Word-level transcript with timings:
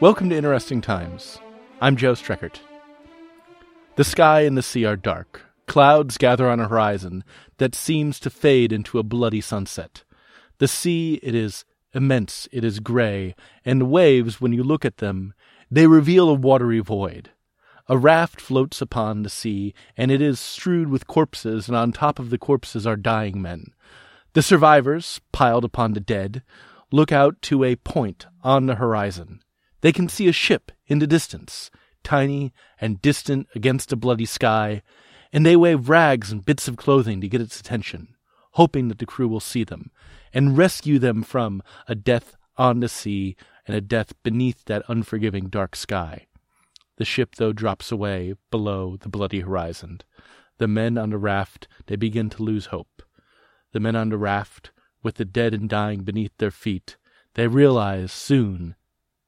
Welcome 0.00 0.30
to 0.30 0.36
Interesting 0.36 0.80
Times. 0.80 1.38
I'm 1.82 1.94
Joe 1.94 2.14
Streckert. 2.14 2.60
The 3.96 4.04
sky 4.04 4.40
and 4.44 4.56
the 4.56 4.62
sea 4.62 4.86
are 4.86 4.96
dark. 4.96 5.42
Clouds 5.66 6.16
gather 6.16 6.48
on 6.48 6.58
a 6.58 6.68
horizon 6.68 7.22
that 7.58 7.74
seems 7.74 8.18
to 8.20 8.30
fade 8.30 8.72
into 8.72 8.98
a 8.98 9.02
bloody 9.02 9.42
sunset. 9.42 10.04
The 10.56 10.68
sea, 10.68 11.20
it 11.22 11.34
is 11.34 11.66
immense, 11.92 12.48
it 12.50 12.64
is 12.64 12.80
gray, 12.80 13.34
and 13.62 13.90
waves, 13.90 14.40
when 14.40 14.54
you 14.54 14.62
look 14.62 14.86
at 14.86 14.96
them, 14.96 15.34
they 15.70 15.86
reveal 15.86 16.30
a 16.30 16.34
watery 16.34 16.80
void. 16.80 17.32
A 17.86 17.98
raft 17.98 18.40
floats 18.40 18.80
upon 18.80 19.22
the 19.22 19.28
sea, 19.28 19.74
and 19.98 20.10
it 20.10 20.22
is 20.22 20.40
strewed 20.40 20.88
with 20.88 21.06
corpses, 21.08 21.68
and 21.68 21.76
on 21.76 21.92
top 21.92 22.18
of 22.18 22.30
the 22.30 22.38
corpses 22.38 22.86
are 22.86 22.96
dying 22.96 23.42
men. 23.42 23.74
The 24.32 24.40
survivors, 24.40 25.20
piled 25.30 25.66
upon 25.66 25.92
the 25.92 26.00
dead, 26.00 26.42
look 26.90 27.12
out 27.12 27.42
to 27.42 27.64
a 27.64 27.76
point 27.76 28.24
on 28.42 28.64
the 28.64 28.76
horizon. 28.76 29.42
They 29.80 29.92
can 29.92 30.08
see 30.08 30.28
a 30.28 30.32
ship 30.32 30.72
in 30.86 30.98
the 30.98 31.06
distance, 31.06 31.70
tiny 32.02 32.52
and 32.80 33.00
distant 33.00 33.48
against 33.54 33.92
a 33.92 33.96
bloody 33.96 34.26
sky, 34.26 34.82
and 35.32 35.46
they 35.46 35.56
wave 35.56 35.88
rags 35.88 36.30
and 36.32 36.44
bits 36.44 36.68
of 36.68 36.76
clothing 36.76 37.20
to 37.20 37.28
get 37.28 37.40
its 37.40 37.60
attention, 37.60 38.14
hoping 38.52 38.88
that 38.88 38.98
the 38.98 39.06
crew 39.06 39.28
will 39.28 39.40
see 39.40 39.64
them 39.64 39.90
and 40.32 40.58
rescue 40.58 40.98
them 40.98 41.22
from 41.22 41.62
a 41.88 41.94
death 41.94 42.36
on 42.56 42.80
the 42.80 42.88
sea 42.88 43.36
and 43.66 43.76
a 43.76 43.80
death 43.80 44.12
beneath 44.22 44.64
that 44.66 44.82
unforgiving 44.88 45.48
dark 45.48 45.76
sky. 45.76 46.26
The 46.96 47.04
ship, 47.04 47.36
though, 47.36 47.52
drops 47.52 47.90
away 47.90 48.34
below 48.50 48.96
the 48.96 49.08
bloody 49.08 49.40
horizon. 49.40 50.00
The 50.58 50.68
men 50.68 50.98
on 50.98 51.10
the 51.10 51.18
raft, 51.18 51.66
they 51.86 51.96
begin 51.96 52.28
to 52.30 52.42
lose 52.42 52.66
hope. 52.66 53.02
The 53.72 53.80
men 53.80 53.96
on 53.96 54.10
the 54.10 54.18
raft, 54.18 54.72
with 55.02 55.14
the 55.14 55.24
dead 55.24 55.54
and 55.54 55.68
dying 55.68 56.02
beneath 56.02 56.36
their 56.36 56.50
feet, 56.50 56.98
they 57.34 57.46
realize 57.46 58.12
soon 58.12 58.74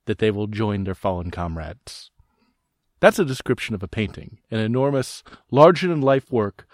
that 0.07 0.19
they 0.19 0.31
will 0.31 0.47
join 0.47 0.85
their 0.85 0.95
fallen 0.95 1.31
comrades. 1.31 2.11
That's 3.01 3.19
a 3.19 3.25
description 3.25 3.75
of 3.75 3.83
a 3.83 3.89
painting, 3.89 4.39
an 4.51 4.61
enormous, 4.61 5.23
larger 5.51 5.89
than 5.89 6.01
life 6.01 6.31
work 6.31 6.67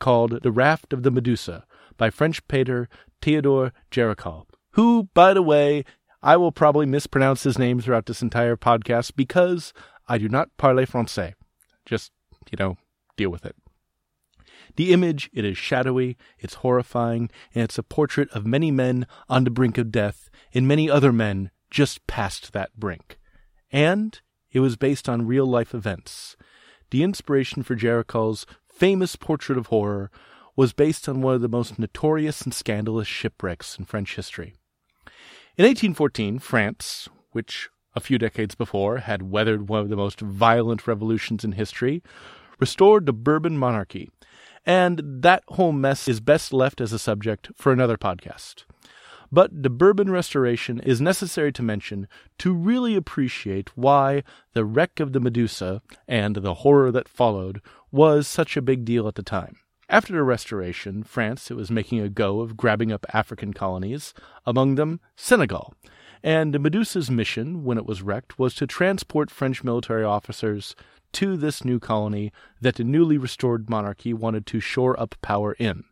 called 0.00 0.42
The 0.42 0.50
Raft 0.50 0.92
of 0.92 1.02
the 1.02 1.10
Medusa 1.10 1.66
by 1.96 2.10
French 2.10 2.46
painter 2.48 2.88
Theodore 3.20 3.72
Géricault, 3.90 4.46
who, 4.72 5.08
by 5.14 5.34
the 5.34 5.42
way, 5.42 5.84
I 6.22 6.36
will 6.38 6.52
probably 6.52 6.86
mispronounce 6.86 7.42
his 7.42 7.58
name 7.58 7.80
throughout 7.80 8.06
this 8.06 8.22
entire 8.22 8.56
podcast 8.56 9.12
because 9.14 9.74
I 10.08 10.18
do 10.18 10.28
not 10.28 10.56
parler 10.56 10.86
français. 10.86 11.34
Just, 11.84 12.12
you 12.50 12.56
know, 12.58 12.78
deal 13.16 13.30
with 13.30 13.44
it. 13.44 13.56
The 14.76 14.92
image, 14.92 15.30
it 15.32 15.44
is 15.44 15.56
shadowy, 15.56 16.16
it's 16.38 16.54
horrifying, 16.54 17.30
and 17.54 17.64
it's 17.64 17.78
a 17.78 17.82
portrait 17.82 18.30
of 18.30 18.46
many 18.46 18.70
men 18.70 19.06
on 19.28 19.44
the 19.44 19.50
brink 19.50 19.78
of 19.78 19.92
death 19.92 20.30
and 20.52 20.66
many 20.66 20.90
other 20.90 21.12
men 21.12 21.50
just 21.74 22.06
past 22.06 22.52
that 22.52 22.70
brink. 22.78 23.18
And 23.72 24.20
it 24.52 24.60
was 24.60 24.76
based 24.76 25.08
on 25.08 25.26
real 25.26 25.44
life 25.44 25.74
events. 25.74 26.36
The 26.90 27.02
inspiration 27.02 27.64
for 27.64 27.74
Géricault's 27.74 28.46
famous 28.68 29.16
portrait 29.16 29.58
of 29.58 29.66
horror 29.66 30.08
was 30.54 30.72
based 30.72 31.08
on 31.08 31.20
one 31.20 31.34
of 31.34 31.40
the 31.40 31.48
most 31.48 31.76
notorious 31.76 32.42
and 32.42 32.54
scandalous 32.54 33.08
shipwrecks 33.08 33.76
in 33.76 33.86
French 33.86 34.14
history. 34.14 34.54
In 35.56 35.64
1814, 35.64 36.38
France, 36.38 37.08
which 37.32 37.68
a 37.96 38.00
few 38.00 38.18
decades 38.18 38.54
before 38.54 38.98
had 38.98 39.32
weathered 39.32 39.68
one 39.68 39.80
of 39.80 39.88
the 39.88 39.96
most 39.96 40.20
violent 40.20 40.86
revolutions 40.86 41.42
in 41.42 41.52
history, 41.52 42.04
restored 42.60 43.04
the 43.04 43.12
Bourbon 43.12 43.58
monarchy, 43.58 44.10
and 44.64 45.02
that 45.04 45.42
whole 45.48 45.72
mess 45.72 46.06
is 46.06 46.20
best 46.20 46.52
left 46.52 46.80
as 46.80 46.92
a 46.92 47.00
subject 47.00 47.50
for 47.56 47.72
another 47.72 47.96
podcast. 47.96 48.62
But 49.34 49.64
the 49.64 49.68
Bourbon 49.68 50.12
restoration 50.12 50.78
is 50.78 51.00
necessary 51.00 51.50
to 51.54 51.62
mention 51.62 52.06
to 52.38 52.54
really 52.54 52.94
appreciate 52.94 53.76
why 53.76 54.22
the 54.52 54.64
wreck 54.64 55.00
of 55.00 55.12
the 55.12 55.18
Medusa 55.18 55.82
and 56.06 56.36
the 56.36 56.54
horror 56.54 56.92
that 56.92 57.08
followed 57.08 57.60
was 57.90 58.28
such 58.28 58.56
a 58.56 58.62
big 58.62 58.84
deal 58.84 59.08
at 59.08 59.16
the 59.16 59.24
time. 59.24 59.56
After 59.88 60.12
the 60.12 60.22
restoration, 60.22 61.02
France 61.02 61.50
was 61.50 61.68
making 61.68 61.98
a 61.98 62.08
go 62.08 62.42
of 62.42 62.56
grabbing 62.56 62.92
up 62.92 63.04
African 63.12 63.52
colonies, 63.52 64.14
among 64.46 64.76
them 64.76 65.00
Senegal. 65.16 65.74
And 66.22 66.54
the 66.54 66.60
Medusa's 66.60 67.10
mission, 67.10 67.64
when 67.64 67.76
it 67.76 67.86
was 67.86 68.02
wrecked, 68.02 68.38
was 68.38 68.54
to 68.54 68.68
transport 68.68 69.32
French 69.32 69.64
military 69.64 70.04
officers 70.04 70.76
to 71.14 71.36
this 71.36 71.64
new 71.64 71.80
colony 71.80 72.30
that 72.60 72.76
the 72.76 72.84
newly 72.84 73.18
restored 73.18 73.68
monarchy 73.68 74.14
wanted 74.14 74.46
to 74.46 74.60
shore 74.60 74.98
up 75.00 75.16
power 75.22 75.54
in. 75.54 75.82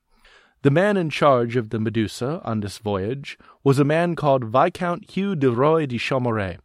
The 0.62 0.70
man 0.70 0.96
in 0.96 1.10
charge 1.10 1.56
of 1.56 1.70
the 1.70 1.80
Medusa 1.80 2.40
on 2.44 2.60
this 2.60 2.78
voyage 2.78 3.36
was 3.64 3.80
a 3.80 3.84
man 3.84 4.14
called 4.14 4.44
Viscount 4.44 5.10
Hugh 5.10 5.34
de 5.34 5.50
Roy 5.50 5.86
de 5.86 5.98
Chaumareix, 5.98 6.58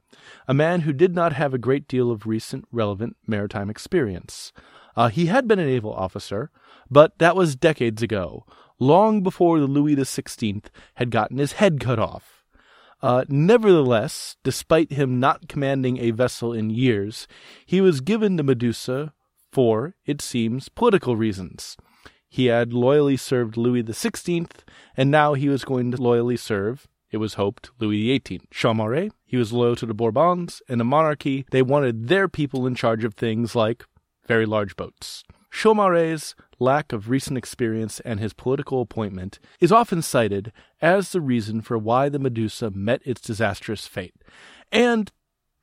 a 0.48 0.54
man 0.54 0.82
who 0.82 0.94
did 0.94 1.16
not 1.16 1.34
have 1.34 1.52
a 1.52 1.58
great 1.58 1.88
deal 1.88 2.12
of 2.12 2.28
recent 2.28 2.66
relevant 2.72 3.18
maritime 3.26 3.72
experience. 3.72 4.54
Uh, 4.96 5.08
he 5.08 5.26
had 5.26 5.48
been 5.48 5.58
a 5.58 5.66
naval 5.66 5.94
officer, 5.94 6.52
but 6.92 7.18
that 7.18 7.36
was 7.36 7.56
decades 7.56 8.04
ago, 8.04 8.46
long 8.78 9.24
before 9.24 9.60
the 9.60 9.66
Louis 9.66 9.96
XVI 9.96 10.64
had 10.96 11.10
gotten 11.10 11.40
his 11.40 11.54
head 11.54 11.80
cut 11.80 11.98
off. 11.98 12.44
Uh, 13.02 13.26
nevertheless, 13.28 14.38
despite 14.44 14.92
him 14.92 15.20
not 15.20 15.48
commanding 15.48 15.98
a 15.98 16.12
vessel 16.12 16.54
in 16.54 16.70
years, 16.70 17.28
he 17.66 17.82
was 17.82 18.02
given 18.02 18.36
the 18.36 18.44
Medusa 18.44 19.14
for, 19.52 19.96
it 20.06 20.22
seems, 20.22 20.70
political 20.70 21.16
reasons. 21.16 21.78
He 22.30 22.48
had 22.48 22.74
loyally 22.74 23.18
served 23.18 23.58
Louis 23.58 23.84
XVI, 23.84 24.50
and 24.96 25.10
now 25.10 25.34
he 25.34 25.50
was 25.50 25.64
going 25.64 25.92
to 25.92 26.02
loyally 26.02 26.38
serve, 26.38 26.88
it 27.10 27.18
was 27.18 27.36
hoped, 27.36 27.72
Louis 27.80 28.20
XVIII. 28.20 28.42
Chaumareix, 28.54 29.12
he 29.26 29.38
was 29.38 29.54
loyal 29.54 29.76
to 29.78 29.86
the 29.86 29.94
Bourbons, 29.94 30.62
and 30.68 30.80
the 30.80 30.86
monarchy, 30.86 31.46
they 31.52 31.62
wanted 31.62 32.08
their 32.08 32.28
people 32.28 32.68
in 32.68 32.76
charge 32.76 33.04
of 33.04 33.14
things 33.14 33.56
like 33.56 33.86
very 34.28 34.46
large 34.46 34.76
boats. 34.76 35.24
Chaumareix's 35.50 36.36
lack 36.60 36.92
of 36.92 37.10
recent 37.10 37.38
experience 37.38 38.00
and 38.02 38.20
his 38.20 38.34
political 38.34 38.82
appointment 38.82 39.40
is 39.60 39.72
often 39.72 40.02
cited 40.02 40.52
as 40.82 41.12
the 41.12 41.22
reason 41.22 41.62
for 41.62 41.78
why 41.78 42.10
the 42.10 42.20
Medusa 42.20 42.70
met 42.72 43.02
its 43.06 43.22
disastrous 43.22 43.88
fate. 43.88 44.16
And 44.72 45.12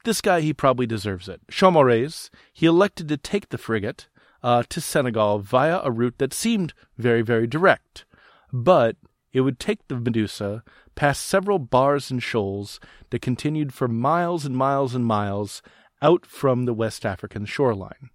this 0.04 0.20
guy, 0.20 0.40
he 0.40 0.52
probably 0.52 0.86
deserves 0.86 1.28
it. 1.28 1.40
Chaumareix, 1.50 2.30
he 2.52 2.66
elected 2.66 3.08
to 3.08 3.16
take 3.16 3.50
the 3.50 3.58
frigate 3.58 4.08
uh, 4.44 4.62
to 4.68 4.80
Senegal 4.80 5.38
via 5.38 5.80
a 5.82 5.90
route 5.90 6.18
that 6.18 6.34
seemed 6.34 6.74
very, 6.98 7.22
very 7.22 7.46
direct. 7.46 8.04
But 8.52 8.96
it 9.32 9.40
would 9.40 9.58
take 9.58 9.88
the 9.88 9.96
Medusa 9.96 10.62
past 10.94 11.24
several 11.24 11.58
bars 11.58 12.10
and 12.10 12.22
shoals 12.22 12.78
that 13.08 13.22
continued 13.22 13.72
for 13.72 13.88
miles 13.88 14.44
and 14.44 14.54
miles 14.54 14.94
and 14.94 15.04
miles 15.04 15.62
out 16.02 16.26
from 16.26 16.66
the 16.66 16.74
West 16.74 17.06
African 17.06 17.46
shoreline. 17.46 18.10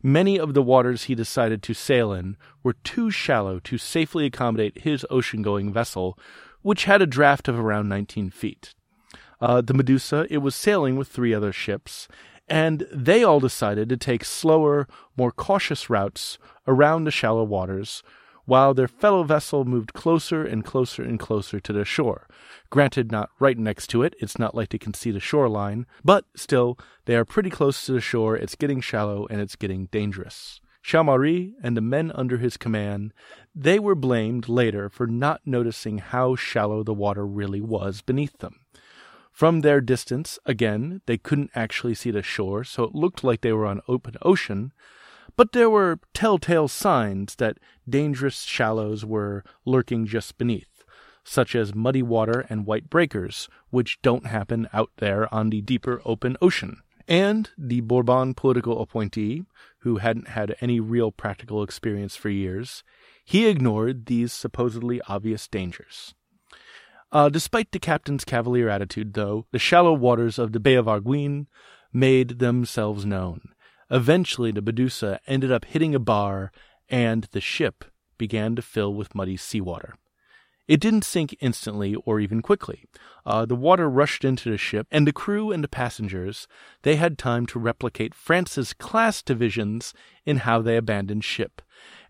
Many 0.00 0.38
of 0.38 0.54
the 0.54 0.62
waters 0.62 1.04
he 1.04 1.14
decided 1.16 1.60
to 1.64 1.74
sail 1.74 2.12
in 2.12 2.36
were 2.62 2.74
too 2.84 3.10
shallow 3.10 3.58
to 3.60 3.76
safely 3.76 4.26
accommodate 4.26 4.82
his 4.82 5.04
ocean 5.10 5.42
going 5.42 5.72
vessel, 5.72 6.16
which 6.62 6.84
had 6.84 7.02
a 7.02 7.06
draft 7.06 7.48
of 7.48 7.58
around 7.58 7.88
19 7.88 8.30
feet. 8.30 8.74
Uh, 9.40 9.60
the 9.60 9.74
Medusa, 9.74 10.26
it 10.30 10.38
was 10.38 10.54
sailing 10.54 10.96
with 10.96 11.08
three 11.08 11.34
other 11.34 11.52
ships, 11.52 12.06
and 12.48 12.86
they 12.92 13.24
all 13.24 13.40
decided 13.40 13.88
to 13.88 13.96
take 13.96 14.24
slower, 14.24 14.86
more 15.16 15.30
cautious 15.30 15.88
routes 15.88 16.38
around 16.66 17.04
the 17.04 17.10
shallow 17.10 17.44
waters, 17.44 18.02
while 18.44 18.74
their 18.74 18.88
fellow 18.88 19.22
vessel 19.22 19.64
moved 19.64 19.94
closer 19.94 20.44
and 20.44 20.64
closer 20.64 21.02
and 21.02 21.18
closer 21.18 21.58
to 21.58 21.72
the 21.72 21.84
shore. 21.84 22.28
Granted, 22.70 23.10
not 23.10 23.30
right 23.38 23.56
next 23.56 23.86
to 23.88 24.02
it, 24.02 24.14
it's 24.20 24.38
not 24.38 24.54
like 24.54 24.68
they 24.68 24.78
can 24.78 24.94
see 24.94 25.10
the 25.10 25.20
shoreline, 25.20 25.86
but 26.04 26.26
still, 26.36 26.78
they 27.06 27.16
are 27.16 27.24
pretty 27.24 27.50
close 27.50 27.86
to 27.86 27.92
the 27.92 28.00
shore, 28.00 28.36
it's 28.36 28.54
getting 28.54 28.80
shallow, 28.80 29.26
and 29.30 29.40
it's 29.40 29.56
getting 29.56 29.86
dangerous. 29.86 30.60
Chaumareix 30.84 31.52
and 31.62 31.76
the 31.76 31.80
men 31.80 32.12
under 32.14 32.36
his 32.36 32.58
command, 32.58 33.14
they 33.54 33.78
were 33.78 33.94
blamed 33.94 34.48
later 34.50 34.90
for 34.90 35.06
not 35.06 35.40
noticing 35.46 35.98
how 35.98 36.36
shallow 36.36 36.82
the 36.82 36.92
water 36.92 37.26
really 37.26 37.62
was 37.62 38.02
beneath 38.02 38.38
them. 38.38 38.63
From 39.34 39.62
their 39.62 39.80
distance, 39.80 40.38
again, 40.46 41.00
they 41.06 41.18
couldn't 41.18 41.50
actually 41.56 41.94
see 41.94 42.12
the 42.12 42.22
shore, 42.22 42.62
so 42.62 42.84
it 42.84 42.94
looked 42.94 43.24
like 43.24 43.40
they 43.40 43.52
were 43.52 43.66
on 43.66 43.80
open 43.88 44.14
ocean, 44.22 44.72
but 45.34 45.50
there 45.50 45.68
were 45.68 45.98
telltale 46.14 46.68
signs 46.68 47.34
that 47.36 47.58
dangerous 47.88 48.42
shallows 48.42 49.04
were 49.04 49.42
lurking 49.64 50.06
just 50.06 50.38
beneath, 50.38 50.84
such 51.24 51.56
as 51.56 51.74
muddy 51.74 52.00
water 52.00 52.46
and 52.48 52.64
white 52.64 52.88
breakers, 52.88 53.48
which 53.70 54.00
don't 54.02 54.26
happen 54.26 54.68
out 54.72 54.92
there 54.98 55.32
on 55.34 55.50
the 55.50 55.62
deeper 55.62 56.00
open 56.04 56.36
ocean. 56.40 56.80
And 57.08 57.50
the 57.58 57.80
Bourbon 57.80 58.34
political 58.34 58.80
appointee, 58.80 59.46
who 59.80 59.96
hadn't 59.96 60.28
had 60.28 60.54
any 60.60 60.78
real 60.78 61.10
practical 61.10 61.64
experience 61.64 62.14
for 62.14 62.28
years, 62.28 62.84
he 63.24 63.48
ignored 63.48 64.06
these 64.06 64.32
supposedly 64.32 65.00
obvious 65.08 65.48
dangers. 65.48 66.14
Uh, 67.14 67.28
despite 67.28 67.70
the 67.70 67.78
captain's 67.78 68.24
cavalier 68.24 68.68
attitude, 68.68 69.14
though, 69.14 69.46
the 69.52 69.58
shallow 69.58 69.92
waters 69.92 70.36
of 70.36 70.50
the 70.50 70.58
Bay 70.58 70.74
of 70.74 70.86
Arguin 70.86 71.46
made 71.92 72.40
themselves 72.40 73.06
known. 73.06 73.40
Eventually, 73.88 74.50
the 74.50 74.60
Medusa 74.60 75.20
ended 75.28 75.52
up 75.52 75.64
hitting 75.64 75.94
a 75.94 76.00
bar, 76.00 76.50
and 76.88 77.28
the 77.30 77.40
ship 77.40 77.84
began 78.18 78.56
to 78.56 78.62
fill 78.62 78.92
with 78.92 79.14
muddy 79.14 79.36
seawater. 79.36 79.94
It 80.66 80.80
didn't 80.80 81.04
sink 81.04 81.36
instantly 81.40 81.94
or 81.94 82.20
even 82.20 82.40
quickly. 82.40 82.84
Uh, 83.26 83.44
the 83.44 83.54
water 83.54 83.88
rushed 83.88 84.24
into 84.24 84.50
the 84.50 84.56
ship, 84.56 84.86
and 84.90 85.06
the 85.06 85.12
crew 85.12 85.52
and 85.52 85.62
the 85.62 85.68
passengers 85.68 86.46
they 86.82 86.96
had 86.96 87.18
time 87.18 87.44
to 87.46 87.58
replicate 87.58 88.14
France's 88.14 88.72
class 88.72 89.22
divisions 89.22 89.92
in 90.24 90.38
how 90.38 90.62
they 90.62 90.76
abandoned 90.76 91.24
ship. 91.24 91.60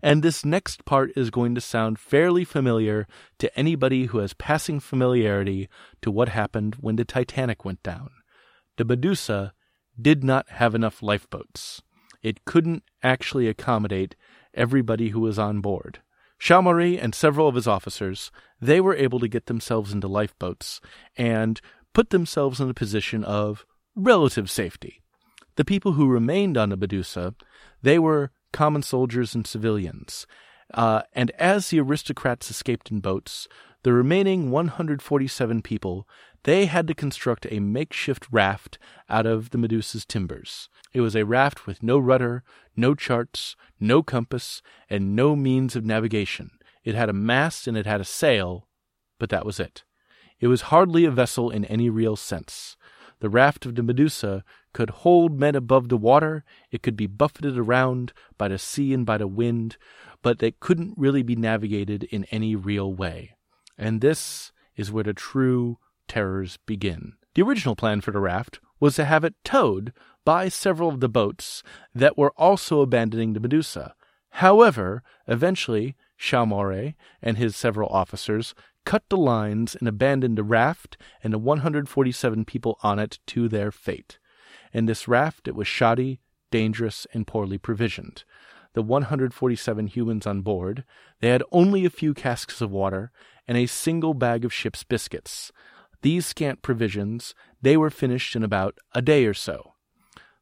And 0.01 0.23
this 0.23 0.45
next 0.45 0.85
part 0.85 1.11
is 1.17 1.29
going 1.31 1.53
to 1.55 1.61
sound 1.61 1.99
fairly 1.99 2.45
familiar 2.45 3.07
to 3.39 3.59
anybody 3.59 4.05
who 4.05 4.19
has 4.19 4.33
passing 4.33 4.79
familiarity 4.79 5.67
to 6.01 6.09
what 6.09 6.29
happened 6.29 6.75
when 6.79 6.95
the 6.95 7.05
Titanic 7.05 7.65
went 7.65 7.83
down. 7.83 8.09
The 8.77 8.85
Medusa 8.85 9.53
did 10.01 10.23
not 10.23 10.49
have 10.49 10.75
enough 10.75 11.03
lifeboats. 11.03 11.81
It 12.21 12.45
couldn't 12.45 12.83
actually 13.03 13.47
accommodate 13.47 14.15
everybody 14.53 15.09
who 15.09 15.19
was 15.19 15.37
on 15.37 15.59
board. 15.59 15.99
Chaumareix 16.39 17.01
and 17.01 17.15
several 17.15 17.47
of 17.47 17.55
his 17.55 17.67
officers, 17.67 18.31
they 18.61 18.81
were 18.81 18.95
able 18.95 19.19
to 19.19 19.27
get 19.27 19.45
themselves 19.45 19.91
into 19.91 20.07
lifeboats 20.07 20.81
and 21.17 21.61
put 21.93 22.09
themselves 22.09 22.59
in 22.59 22.69
a 22.69 22.73
position 22.73 23.23
of 23.23 23.65
relative 23.95 24.49
safety. 24.49 25.01
The 25.55 25.65
people 25.65 25.93
who 25.93 26.07
remained 26.07 26.57
on 26.57 26.69
the 26.69 26.77
Medusa, 26.77 27.33
they 27.81 27.97
were 27.97 28.31
common 28.51 28.83
soldiers 28.83 29.33
and 29.33 29.47
civilians. 29.47 30.27
Uh, 30.73 31.03
and 31.13 31.31
as 31.31 31.69
the 31.69 31.79
aristocrats 31.79 32.49
escaped 32.49 32.91
in 32.91 32.99
boats, 32.99 33.47
the 33.83 33.93
remaining 33.93 34.51
147 34.51 35.61
people, 35.61 36.07
they 36.45 36.67
had 36.67 36.87
to 36.87 36.93
construct 36.93 37.47
a 37.49 37.59
makeshift 37.59 38.27
raft 38.31 38.77
out 39.09 39.25
of 39.25 39.49
the 39.49 39.57
Medusa's 39.57 40.05
timbers. 40.05 40.69
It 40.93 41.01
was 41.01 41.15
a 41.15 41.25
raft 41.25 41.65
with 41.65 41.81
no 41.81 41.97
rudder, 41.97 42.43
no 42.75 42.93
charts, 42.93 43.55
no 43.79 44.03
compass, 44.03 44.61
and 44.87 45.15
no 45.15 45.35
means 45.35 45.75
of 45.75 45.83
navigation. 45.83 46.51
It 46.83 46.93
had 46.93 47.09
a 47.09 47.13
mast 47.13 47.67
and 47.67 47.75
it 47.75 47.87
had 47.87 47.99
a 47.99 48.05
sail, 48.05 48.67
but 49.17 49.29
that 49.29 49.45
was 49.45 49.59
it. 49.59 49.83
It 50.39 50.47
was 50.47 50.69
hardly 50.69 51.03
a 51.03 51.11
vessel 51.11 51.49
in 51.49 51.65
any 51.65 51.89
real 51.89 52.15
sense. 52.15 52.77
The 53.21 53.29
raft 53.29 53.65
of 53.65 53.73
the 53.73 53.81
Medusa 53.81 54.43
could 54.71 54.91
hold 54.91 55.39
men 55.39 55.55
above 55.55 55.89
the 55.89 55.97
water, 55.97 56.43
it 56.69 56.83
could 56.83 56.95
be 56.95 57.07
buffeted 57.07 57.57
around 57.57 58.13
by 58.37 58.49
the 58.49 58.59
sea 58.59 58.93
and 58.93 59.03
by 59.03 59.17
the 59.17 59.27
wind, 59.27 59.77
but 60.21 60.43
it 60.43 60.59
couldn't 60.59 60.93
really 60.95 61.23
be 61.23 61.35
navigated 61.35 62.03
in 62.03 62.25
any 62.25 62.55
real 62.55 62.93
way. 62.93 63.35
And 63.79 63.99
this 63.99 64.51
is 64.75 64.91
where 64.91 65.05
the 65.05 65.13
true 65.13 65.79
terrors 66.07 66.57
begin. 66.65 67.13
The 67.33 67.41
original 67.41 67.75
plan 67.75 68.01
for 68.01 68.11
the 68.11 68.19
raft 68.19 68.59
was 68.79 68.95
to 68.95 69.05
have 69.05 69.23
it 69.23 69.35
towed 69.43 69.93
by 70.23 70.49
several 70.49 70.89
of 70.89 70.99
the 70.99 71.09
boats 71.09 71.63
that 71.93 72.17
were 72.17 72.33
also 72.37 72.81
abandoning 72.81 73.33
the 73.33 73.39
Medusa. 73.39 73.95
However, 74.31 75.03
eventually, 75.27 75.95
Chaumareix 76.19 76.95
and 77.21 77.37
his 77.37 77.55
several 77.55 77.89
officers 77.89 78.53
cut 78.85 79.03
the 79.09 79.17
lines 79.17 79.75
and 79.75 79.87
abandoned 79.87 80.37
the 80.37 80.43
raft 80.43 80.97
and 81.23 81.33
the 81.33 81.39
147 81.39 82.45
people 82.45 82.77
on 82.83 82.99
it 82.99 83.19
to 83.27 83.47
their 83.47 83.71
fate. 83.71 84.19
In 84.73 84.85
this 84.85 85.07
raft, 85.07 85.47
it 85.47 85.55
was 85.55 85.67
shoddy, 85.67 86.19
dangerous, 86.51 87.07
and 87.13 87.27
poorly 87.27 87.57
provisioned. 87.57 88.23
The 88.73 88.81
147 88.81 89.87
humans 89.87 90.27
on 90.27 90.41
board, 90.41 90.83
they 91.21 91.29
had 91.29 91.43
only 91.51 91.85
a 91.85 91.89
few 91.89 92.13
casks 92.13 92.61
of 92.61 92.71
water 92.71 93.11
and 93.47 93.57
a 93.57 93.67
single 93.67 94.13
bag 94.13 94.43
of 94.43 94.53
ship's 94.53 94.83
biscuits. 94.83 95.51
These 96.05 96.27
scant 96.27 96.61
provisions, 96.61 97.33
they 97.63 97.75
were 97.75 97.89
finished 97.89 98.35
in 98.35 98.43
about 98.43 98.77
a 98.93 99.01
day 99.01 99.25
or 99.25 99.33
so. 99.33 99.73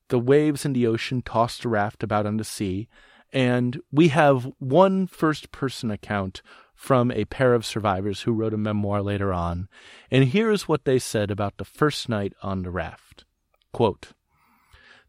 The 0.09 0.19
waves 0.19 0.65
in 0.65 0.73
the 0.73 0.85
ocean 0.85 1.21
tossed 1.21 1.61
the 1.61 1.69
raft 1.69 2.03
about 2.03 2.25
on 2.25 2.35
the 2.35 2.43
sea, 2.43 2.89
and 3.31 3.79
we 3.89 4.09
have 4.09 4.51
one 4.59 5.07
first 5.07 5.53
person 5.53 5.89
account 5.89 6.41
from 6.75 7.11
a 7.11 7.23
pair 7.23 7.53
of 7.53 7.65
survivors 7.65 8.23
who 8.23 8.33
wrote 8.33 8.53
a 8.53 8.57
memoir 8.57 9.01
later 9.01 9.31
on, 9.31 9.69
and 10.11 10.25
here 10.25 10.51
is 10.51 10.67
what 10.67 10.83
they 10.83 10.99
said 10.99 11.31
about 11.31 11.55
the 11.55 11.63
first 11.63 12.09
night 12.09 12.33
on 12.43 12.63
the 12.63 12.69
raft. 12.69 13.23
Quote, 13.71 14.09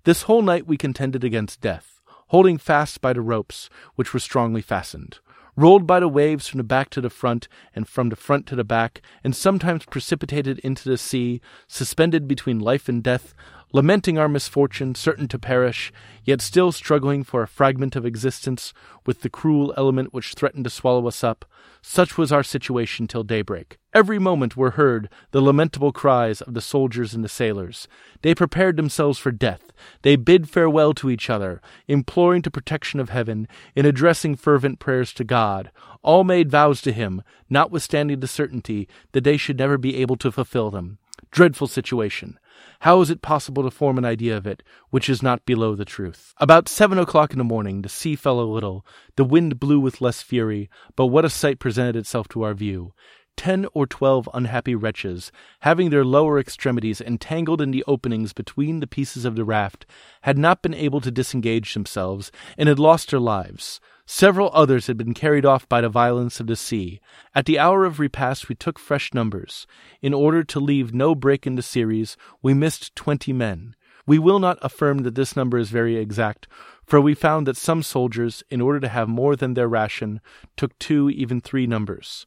this 0.05 0.23
whole 0.23 0.43
night 0.43 0.69
we 0.69 0.77
contended 0.77 1.25
against 1.25 1.63
death, 1.63 2.01
holding 2.29 2.59
fast 2.59 3.01
by 3.01 3.13
the 3.13 3.23
ropes, 3.23 3.69
which 3.97 4.15
were 4.15 4.21
strongly 4.21 4.63
fastened 4.63 5.19
rolled 5.57 5.87
by 5.87 6.01
the 6.01 6.09
waves 6.09 6.49
from 6.49 6.59
the 6.59 6.65
back 6.65 6.91
to 6.91 7.01
the 7.01 7.11
front 7.11 7.49
and 7.75 7.89
from 7.89 8.09
the 8.09 8.17
front 8.17 8.47
to 8.47 8.57
the 8.57 8.65
back, 8.65 9.01
and 9.23 9.35
sometimes 9.35 9.85
precipitated 9.87 10.59
into 10.61 10.89
the 10.89 10.99
sea, 10.99 11.41
suspended 11.67 12.27
between 12.27 12.59
life 12.59 12.89
and 12.89 13.03
death, 13.03 13.35
lamenting 13.75 14.17
our 14.17 14.29
misfortune, 14.29 14.95
certain 14.95 15.27
to 15.27 15.37
perish, 15.37 15.93
yet 16.23 16.41
still 16.41 16.71
struggling 16.71 17.25
for 17.25 17.43
a 17.43 17.49
fragment 17.49 17.97
of 17.97 18.07
existence 18.07 18.73
with 19.05 19.23
the 19.23 19.29
cruel 19.29 19.75
element 19.77 20.15
which 20.15 20.35
threatened 20.35 20.63
to 20.63 20.71
swallow 20.71 21.09
us 21.09 21.25
up. 21.25 21.45
Such 21.83 22.17
was 22.17 22.31
our 22.31 22.45
situation 22.45 23.09
till 23.09 23.25
daybreak. 23.25 23.79
Every 23.93 24.21
moment 24.21 24.57
were 24.57 24.71
heard 24.71 25.09
the 25.33 25.41
lamentable 25.41 25.91
cries 25.91 26.41
of 26.41 26.55
the 26.55 26.61
soldiers 26.61 27.15
and 27.15 27.25
the 27.25 27.29
sailors. 27.29 27.89
They 28.23 28.33
prepared 28.33 28.77
themselves 28.77 29.19
for 29.19 29.33
death. 29.33 29.73
They 30.03 30.15
bid 30.15 30.49
farewell 30.49 30.95
to 30.95 31.11
each 31.11 31.29
other, 31.29 31.61
imploring 31.89 32.43
the 32.43 32.53
protection 32.53 33.01
of 33.01 33.11
heaven, 33.11 33.49
in 33.75 33.87
addressing 33.87 34.37
fervent 34.37 34.79
prayers 34.79 35.13
to 35.15 35.25
God. 35.25 35.73
All 36.01 36.23
made 36.23 36.49
vows 36.49 36.81
to 36.83 36.93
him, 36.93 37.25
notwithstanding 37.51 38.21
the 38.21 38.29
certainty 38.29 38.89
that 39.11 39.25
they 39.25 39.37
should 39.37 39.59
never 39.59 39.77
be 39.79 39.97
able 39.97 40.17
to 40.19 40.31
fulfill 40.31 40.71
them. 40.71 40.99
Dreadful 41.33 41.67
situation. 41.67 42.39
How 42.81 43.01
is 43.01 43.11
it 43.11 43.23
possible 43.23 43.63
to 43.63 43.71
form 43.71 43.99
an 43.99 44.05
idea 44.05 44.37
of 44.37 44.47
it 44.47 44.63
which 44.91 45.09
is 45.09 45.23
not 45.23 45.47
below 45.47 45.75
the 45.75 45.85
truth? 45.85 46.35
About 46.39 46.69
seven 46.69 46.99
o'clock 46.99 47.33
in 47.33 47.39
the 47.39 47.45
morning, 47.45 47.83
the 47.83 47.89
sea 47.89 48.17
fell 48.17 48.41
a 48.41 48.43
little, 48.43 48.85
the 49.17 49.25
wind 49.25 49.59
blew 49.59 49.81
with 49.81 50.01
less 50.01 50.23
fury, 50.23 50.69
but 50.97 51.07
what 51.07 51.25
a 51.25 51.31
sight 51.31 51.59
presented 51.59 51.97
itself 51.97 52.29
to 52.29 52.43
our 52.43 52.55
view! 52.55 52.93
Ten 53.37 53.67
or 53.75 53.87
twelve 53.87 54.29
unhappy 54.33 54.75
wretches, 54.75 55.33
having 55.61 55.91
their 55.91 56.05
lower 56.05 56.39
extremities 56.39 57.01
entangled 57.01 57.61
in 57.61 57.73
the 57.73 57.85
openings 57.87 58.33
between 58.33 58.81
the 58.81 58.87
pieces 58.87 59.25
of 59.25 59.35
the 59.35 59.45
raft, 59.45 59.87
had 60.23 60.39
not 60.39 60.63
been 60.63 60.75
able 60.75 61.01
to 61.01 61.11
disengage 61.11 61.75
themselves, 61.75 62.31
and 62.57 62.69
had 62.69 62.79
lost 62.79 63.11
their 63.11 63.21
lives. 63.21 63.81
Several 64.07 64.51
others 64.53 64.87
had 64.87 64.99
been 64.99 65.15
carried 65.15 65.47
off 65.47 65.67
by 65.69 65.81
the 65.81 65.89
violence 65.89 66.39
of 66.39 66.47
the 66.47 66.57
sea. 66.57 67.01
At 67.35 67.47
the 67.47 67.59
hour 67.59 67.87
of 67.87 67.99
repast, 67.99 68.49
we 68.49 68.55
took 68.55 68.79
fresh 68.79 69.15
numbers. 69.15 69.67
In 70.03 70.13
order 70.13 70.45
to 70.45 70.61
leave 70.61 70.93
no 70.93 71.15
break 71.15 71.47
in 71.47 71.55
the 71.55 71.63
series, 71.63 72.17
we 72.43 72.53
missed 72.53 72.95
twenty 72.95 73.33
men. 73.33 73.75
We 74.07 74.19
will 74.19 74.39
not 74.39 74.59
affirm 74.61 74.99
that 74.99 75.15
this 75.15 75.35
number 75.35 75.57
is 75.57 75.71
very 75.71 75.97
exact, 75.97 76.47
for 76.85 77.01
we 77.01 77.15
found 77.15 77.47
that 77.47 77.57
some 77.57 77.83
soldiers, 77.83 78.45
in 78.51 78.61
order 78.61 78.79
to 78.81 78.89
have 78.89 79.09
more 79.09 79.37
than 79.37 79.55
their 79.55 79.69
ration, 79.69 80.21
took 80.55 80.79
two, 80.79 81.09
even 81.09 81.41
three 81.41 81.67
numbers. 81.67 82.27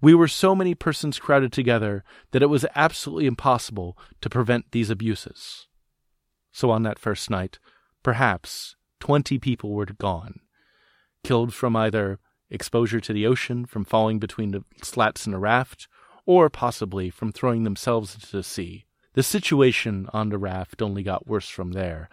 We 0.00 0.14
were 0.14 0.28
so 0.28 0.54
many 0.54 0.74
persons 0.74 1.18
crowded 1.18 1.52
together 1.52 2.02
that 2.30 2.42
it 2.42 2.48
was 2.48 2.64
absolutely 2.74 3.26
impossible 3.26 3.98
to 4.22 4.30
prevent 4.30 4.72
these 4.72 4.88
abuses. 4.88 5.66
So 6.50 6.70
on 6.70 6.82
that 6.84 6.98
first 6.98 7.28
night, 7.28 7.58
perhaps 8.02 8.76
twenty 8.98 9.38
people 9.38 9.72
were 9.72 9.84
gone 9.84 10.40
killed 11.22 11.54
from 11.54 11.76
either 11.76 12.18
exposure 12.50 13.00
to 13.00 13.12
the 13.12 13.26
ocean, 13.26 13.64
from 13.64 13.84
falling 13.84 14.18
between 14.18 14.50
the 14.50 14.64
slats 14.82 15.26
in 15.26 15.34
a 15.34 15.38
raft, 15.38 15.88
or 16.26 16.50
possibly 16.50 17.10
from 17.10 17.32
throwing 17.32 17.64
themselves 17.64 18.14
into 18.14 18.30
the 18.36 18.42
sea. 18.42 18.84
The 19.14 19.22
situation 19.22 20.08
on 20.12 20.28
the 20.28 20.38
raft 20.38 20.82
only 20.82 21.02
got 21.02 21.26
worse 21.26 21.48
from 21.48 21.72
there. 21.72 22.08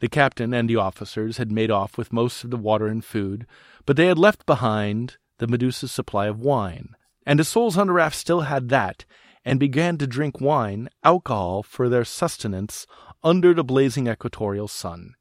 The 0.00 0.08
captain 0.08 0.54
and 0.54 0.68
the 0.68 0.76
officers 0.76 1.36
had 1.36 1.52
made 1.52 1.70
off 1.70 1.98
with 1.98 2.12
most 2.12 2.42
of 2.42 2.50
the 2.50 2.56
water 2.56 2.86
and 2.86 3.04
food, 3.04 3.46
but 3.86 3.96
they 3.96 4.06
had 4.06 4.18
left 4.18 4.46
behind 4.46 5.18
the 5.38 5.46
Medusa's 5.46 5.92
supply 5.92 6.26
of 6.26 6.40
wine. 6.40 6.94
And 7.26 7.38
the 7.38 7.44
souls 7.44 7.76
on 7.76 7.88
the 7.88 7.92
raft 7.92 8.16
still 8.16 8.42
had 8.42 8.68
that, 8.70 9.04
and 9.44 9.60
began 9.60 9.98
to 9.98 10.06
drink 10.06 10.40
wine, 10.40 10.88
alcohol, 11.04 11.62
for 11.62 11.88
their 11.88 12.04
sustenance 12.04 12.86
under 13.22 13.54
the 13.54 13.64
blazing 13.64 14.06
equatorial 14.06 14.68
sun. 14.68 15.14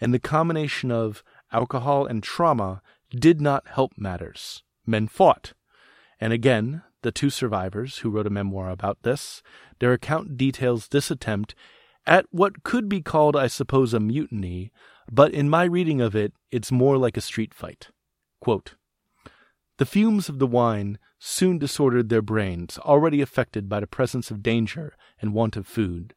And 0.00 0.12
the 0.12 0.18
combination 0.18 0.90
of 0.90 1.22
alcohol, 1.52 2.06
and 2.06 2.22
trauma 2.22 2.82
did 3.10 3.40
not 3.40 3.66
help 3.68 3.92
matters. 3.96 4.62
Men 4.86 5.08
fought. 5.08 5.52
And 6.20 6.32
again, 6.32 6.82
the 7.02 7.12
two 7.12 7.30
survivors 7.30 7.98
who 7.98 8.10
wrote 8.10 8.26
a 8.26 8.30
memoir 8.30 8.70
about 8.70 9.02
this, 9.02 9.42
their 9.78 9.92
account 9.92 10.36
details 10.36 10.88
this 10.88 11.10
attempt 11.10 11.54
at 12.06 12.26
what 12.30 12.62
could 12.62 12.88
be 12.88 13.02
called, 13.02 13.36
I 13.36 13.48
suppose, 13.48 13.92
a 13.92 14.00
mutiny, 14.00 14.70
but 15.10 15.32
in 15.32 15.50
my 15.50 15.64
reading 15.64 16.00
of 16.00 16.14
it, 16.14 16.32
it's 16.50 16.72
more 16.72 16.96
like 16.96 17.16
a 17.16 17.20
street 17.20 17.52
fight. 17.52 17.88
Quote, 18.40 18.74
the 19.78 19.86
fumes 19.86 20.28
of 20.28 20.38
the 20.38 20.46
wine 20.46 20.98
soon 21.18 21.58
disordered 21.58 22.08
their 22.08 22.22
brains, 22.22 22.78
already 22.78 23.20
affected 23.20 23.68
by 23.68 23.80
the 23.80 23.86
presence 23.86 24.30
of 24.30 24.42
danger 24.42 24.96
and 25.20 25.34
want 25.34 25.56
of 25.56 25.66
food. 25.66 26.14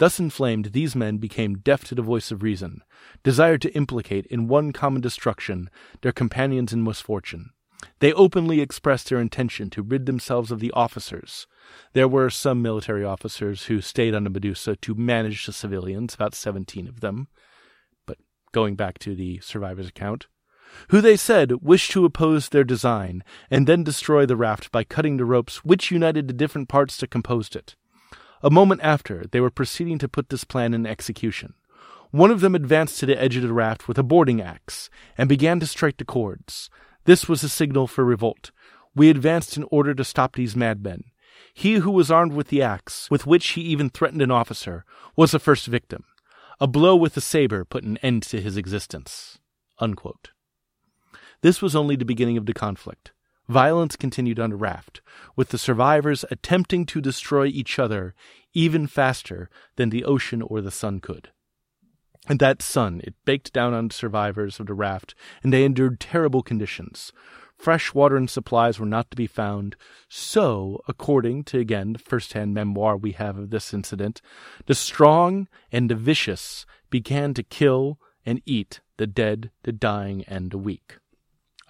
Thus 0.00 0.18
inflamed, 0.18 0.72
these 0.72 0.96
men 0.96 1.18
became 1.18 1.58
deaf 1.58 1.84
to 1.84 1.94
the 1.94 2.00
voice 2.00 2.30
of 2.30 2.42
reason, 2.42 2.82
desired 3.22 3.60
to 3.60 3.74
implicate 3.74 4.24
in 4.28 4.48
one 4.48 4.72
common 4.72 5.02
destruction 5.02 5.68
their 6.00 6.10
companions 6.10 6.72
in 6.72 6.82
misfortune. 6.82 7.50
They 7.98 8.14
openly 8.14 8.62
expressed 8.62 9.10
their 9.10 9.20
intention 9.20 9.68
to 9.70 9.82
rid 9.82 10.06
themselves 10.06 10.50
of 10.50 10.58
the 10.58 10.70
officers. 10.70 11.46
There 11.92 12.08
were 12.08 12.30
some 12.30 12.62
military 12.62 13.04
officers 13.04 13.64
who 13.64 13.82
stayed 13.82 14.14
on 14.14 14.24
the 14.24 14.30
Medusa 14.30 14.74
to 14.76 14.94
manage 14.94 15.44
the 15.44 15.52
civilians, 15.52 16.14
about 16.14 16.34
seventeen 16.34 16.88
of 16.88 17.00
them. 17.00 17.28
But 18.06 18.16
going 18.52 18.76
back 18.76 18.98
to 19.00 19.14
the 19.14 19.40
survivor's 19.40 19.88
account, 19.88 20.28
who 20.88 21.02
they 21.02 21.18
said 21.18 21.60
wished 21.60 21.90
to 21.90 22.06
oppose 22.06 22.48
their 22.48 22.64
design 22.64 23.22
and 23.50 23.66
then 23.66 23.84
destroy 23.84 24.24
the 24.24 24.36
raft 24.36 24.72
by 24.72 24.82
cutting 24.82 25.18
the 25.18 25.26
ropes 25.26 25.62
which 25.62 25.90
united 25.90 26.26
the 26.26 26.32
different 26.32 26.70
parts 26.70 26.96
that 26.96 27.10
composed 27.10 27.54
it. 27.54 27.76
A 28.42 28.50
moment 28.50 28.80
after, 28.82 29.24
they 29.30 29.40
were 29.40 29.50
proceeding 29.50 29.98
to 29.98 30.08
put 30.08 30.30
this 30.30 30.44
plan 30.44 30.72
in 30.72 30.86
execution. 30.86 31.54
One 32.10 32.30
of 32.30 32.40
them 32.40 32.54
advanced 32.54 32.98
to 33.00 33.06
the 33.06 33.20
edge 33.20 33.36
of 33.36 33.42
the 33.42 33.52
raft 33.52 33.86
with 33.86 33.98
a 33.98 34.02
boarding 34.02 34.40
axe 34.40 34.90
and 35.16 35.28
began 35.28 35.60
to 35.60 35.66
strike 35.66 35.98
the 35.98 36.04
cords. 36.04 36.70
This 37.04 37.28
was 37.28 37.42
a 37.42 37.48
signal 37.48 37.86
for 37.86 38.04
revolt. 38.04 38.50
We 38.94 39.10
advanced 39.10 39.56
in 39.56 39.64
order 39.70 39.94
to 39.94 40.04
stop 40.04 40.34
these 40.34 40.56
madmen. 40.56 41.04
He 41.54 41.74
who 41.74 41.90
was 41.90 42.10
armed 42.10 42.32
with 42.32 42.48
the 42.48 42.62
axe, 42.62 43.08
with 43.10 43.26
which 43.26 43.48
he 43.50 43.60
even 43.62 43.90
threatened 43.90 44.22
an 44.22 44.30
officer, 44.30 44.84
was 45.16 45.32
the 45.32 45.38
first 45.38 45.66
victim. 45.66 46.04
A 46.60 46.66
blow 46.66 46.96
with 46.96 47.14
the 47.14 47.20
saber 47.20 47.64
put 47.64 47.84
an 47.84 47.98
end 47.98 48.22
to 48.24 48.40
his 48.40 48.56
existence. 48.56 49.38
Unquote. 49.78 50.30
This 51.42 51.62
was 51.62 51.76
only 51.76 51.96
the 51.96 52.04
beginning 52.04 52.36
of 52.36 52.46
the 52.46 52.52
conflict. 52.52 53.12
Violence 53.50 53.96
continued 53.96 54.38
on 54.38 54.50
the 54.50 54.56
raft, 54.56 55.00
with 55.34 55.48
the 55.48 55.58
survivors 55.58 56.24
attempting 56.30 56.86
to 56.86 57.00
destroy 57.00 57.46
each 57.46 57.80
other 57.80 58.14
even 58.54 58.86
faster 58.86 59.50
than 59.74 59.90
the 59.90 60.04
ocean 60.04 60.40
or 60.40 60.60
the 60.60 60.70
sun 60.70 61.00
could. 61.00 61.30
And 62.28 62.38
that 62.38 62.62
sun, 62.62 63.00
it 63.02 63.14
baked 63.24 63.52
down 63.52 63.74
on 63.74 63.88
the 63.88 63.94
survivors 63.94 64.60
of 64.60 64.66
the 64.66 64.74
raft, 64.74 65.16
and 65.42 65.52
they 65.52 65.64
endured 65.64 65.98
terrible 65.98 66.44
conditions. 66.44 67.12
Fresh 67.58 67.92
water 67.92 68.16
and 68.16 68.30
supplies 68.30 68.78
were 68.78 68.86
not 68.86 69.10
to 69.10 69.16
be 69.16 69.26
found. 69.26 69.74
So, 70.08 70.80
according 70.86 71.42
to, 71.46 71.58
again, 71.58 71.94
the 71.94 71.98
first 71.98 72.34
hand 72.34 72.54
memoir 72.54 72.96
we 72.96 73.10
have 73.12 73.36
of 73.36 73.50
this 73.50 73.74
incident, 73.74 74.22
the 74.66 74.76
strong 74.76 75.48
and 75.72 75.90
the 75.90 75.96
vicious 75.96 76.66
began 76.88 77.34
to 77.34 77.42
kill 77.42 77.98
and 78.24 78.42
eat 78.46 78.78
the 78.96 79.08
dead, 79.08 79.50
the 79.64 79.72
dying, 79.72 80.22
and 80.28 80.52
the 80.52 80.58
weak. 80.58 80.98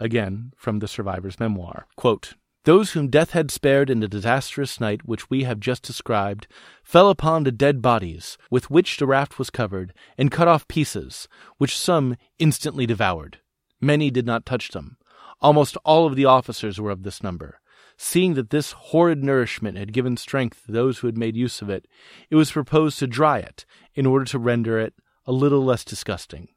Again, 0.00 0.52
from 0.56 0.78
the 0.78 0.88
survivor's 0.88 1.38
memoir. 1.38 1.86
Quote, 1.94 2.34
those 2.64 2.92
whom 2.92 3.08
death 3.08 3.30
had 3.30 3.50
spared 3.50 3.88
in 3.88 4.00
the 4.00 4.08
disastrous 4.08 4.80
night 4.80 5.06
which 5.06 5.30
we 5.30 5.44
have 5.44 5.60
just 5.60 5.82
described 5.82 6.46
fell 6.82 7.08
upon 7.08 7.44
the 7.44 7.52
dead 7.52 7.80
bodies 7.80 8.36
with 8.50 8.70
which 8.70 8.98
the 8.98 9.06
raft 9.06 9.38
was 9.38 9.48
covered, 9.48 9.94
and 10.18 10.30
cut 10.30 10.46
off 10.46 10.68
pieces, 10.68 11.26
which 11.56 11.76
some 11.76 12.16
instantly 12.38 12.84
devoured. 12.84 13.38
Many 13.80 14.10
did 14.10 14.26
not 14.26 14.44
touch 14.44 14.68
them. 14.70 14.98
Almost 15.40 15.78
all 15.84 16.06
of 16.06 16.16
the 16.16 16.26
officers 16.26 16.78
were 16.78 16.90
of 16.90 17.02
this 17.02 17.22
number. 17.22 17.60
Seeing 17.96 18.34
that 18.34 18.50
this 18.50 18.72
horrid 18.72 19.24
nourishment 19.24 19.78
had 19.78 19.92
given 19.92 20.18
strength 20.18 20.66
to 20.66 20.72
those 20.72 20.98
who 20.98 21.06
had 21.06 21.16
made 21.16 21.36
use 21.36 21.62
of 21.62 21.70
it, 21.70 21.86
it 22.28 22.36
was 22.36 22.52
proposed 22.52 22.98
to 22.98 23.06
dry 23.06 23.38
it 23.38 23.64
in 23.94 24.04
order 24.04 24.26
to 24.26 24.38
render 24.38 24.78
it 24.78 24.94
a 25.26 25.32
little 25.32 25.64
less 25.64 25.84
disgusting. 25.84 26.48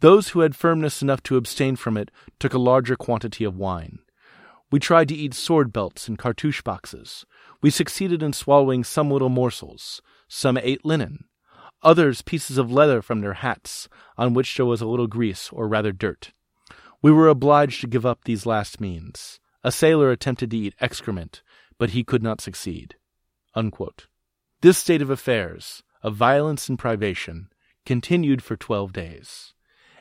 Those 0.00 0.30
who 0.30 0.40
had 0.40 0.56
firmness 0.56 1.02
enough 1.02 1.22
to 1.24 1.36
abstain 1.36 1.76
from 1.76 1.96
it 1.96 2.10
took 2.38 2.54
a 2.54 2.58
larger 2.58 2.96
quantity 2.96 3.44
of 3.44 3.56
wine. 3.56 4.00
We 4.70 4.80
tried 4.80 5.08
to 5.08 5.14
eat 5.14 5.34
sword 5.34 5.72
belts 5.72 6.08
and 6.08 6.18
cartouche 6.18 6.62
boxes. 6.62 7.26
We 7.60 7.70
succeeded 7.70 8.22
in 8.22 8.32
swallowing 8.32 8.84
some 8.84 9.10
little 9.10 9.28
morsels. 9.28 10.00
Some 10.28 10.56
ate 10.56 10.84
linen. 10.84 11.24
Others 11.82 12.22
pieces 12.22 12.56
of 12.56 12.72
leather 12.72 13.02
from 13.02 13.20
their 13.20 13.34
hats, 13.34 13.88
on 14.16 14.32
which 14.32 14.56
there 14.56 14.66
was 14.66 14.80
a 14.80 14.86
little 14.86 15.06
grease, 15.06 15.50
or 15.52 15.66
rather 15.66 15.92
dirt. 15.92 16.32
We 17.02 17.10
were 17.10 17.28
obliged 17.28 17.80
to 17.80 17.86
give 17.86 18.06
up 18.06 18.24
these 18.24 18.46
last 18.46 18.80
means. 18.80 19.40
A 19.64 19.72
sailor 19.72 20.10
attempted 20.10 20.50
to 20.50 20.56
eat 20.56 20.74
excrement, 20.80 21.42
but 21.78 21.90
he 21.90 22.04
could 22.04 22.22
not 22.22 22.40
succeed. 22.40 22.96
Unquote. 23.54 24.06
This 24.60 24.78
state 24.78 25.02
of 25.02 25.10
affairs, 25.10 25.82
of 26.02 26.14
violence 26.14 26.68
and 26.68 26.78
privation, 26.78 27.48
continued 27.84 28.42
for 28.42 28.56
twelve 28.56 28.92
days. 28.92 29.54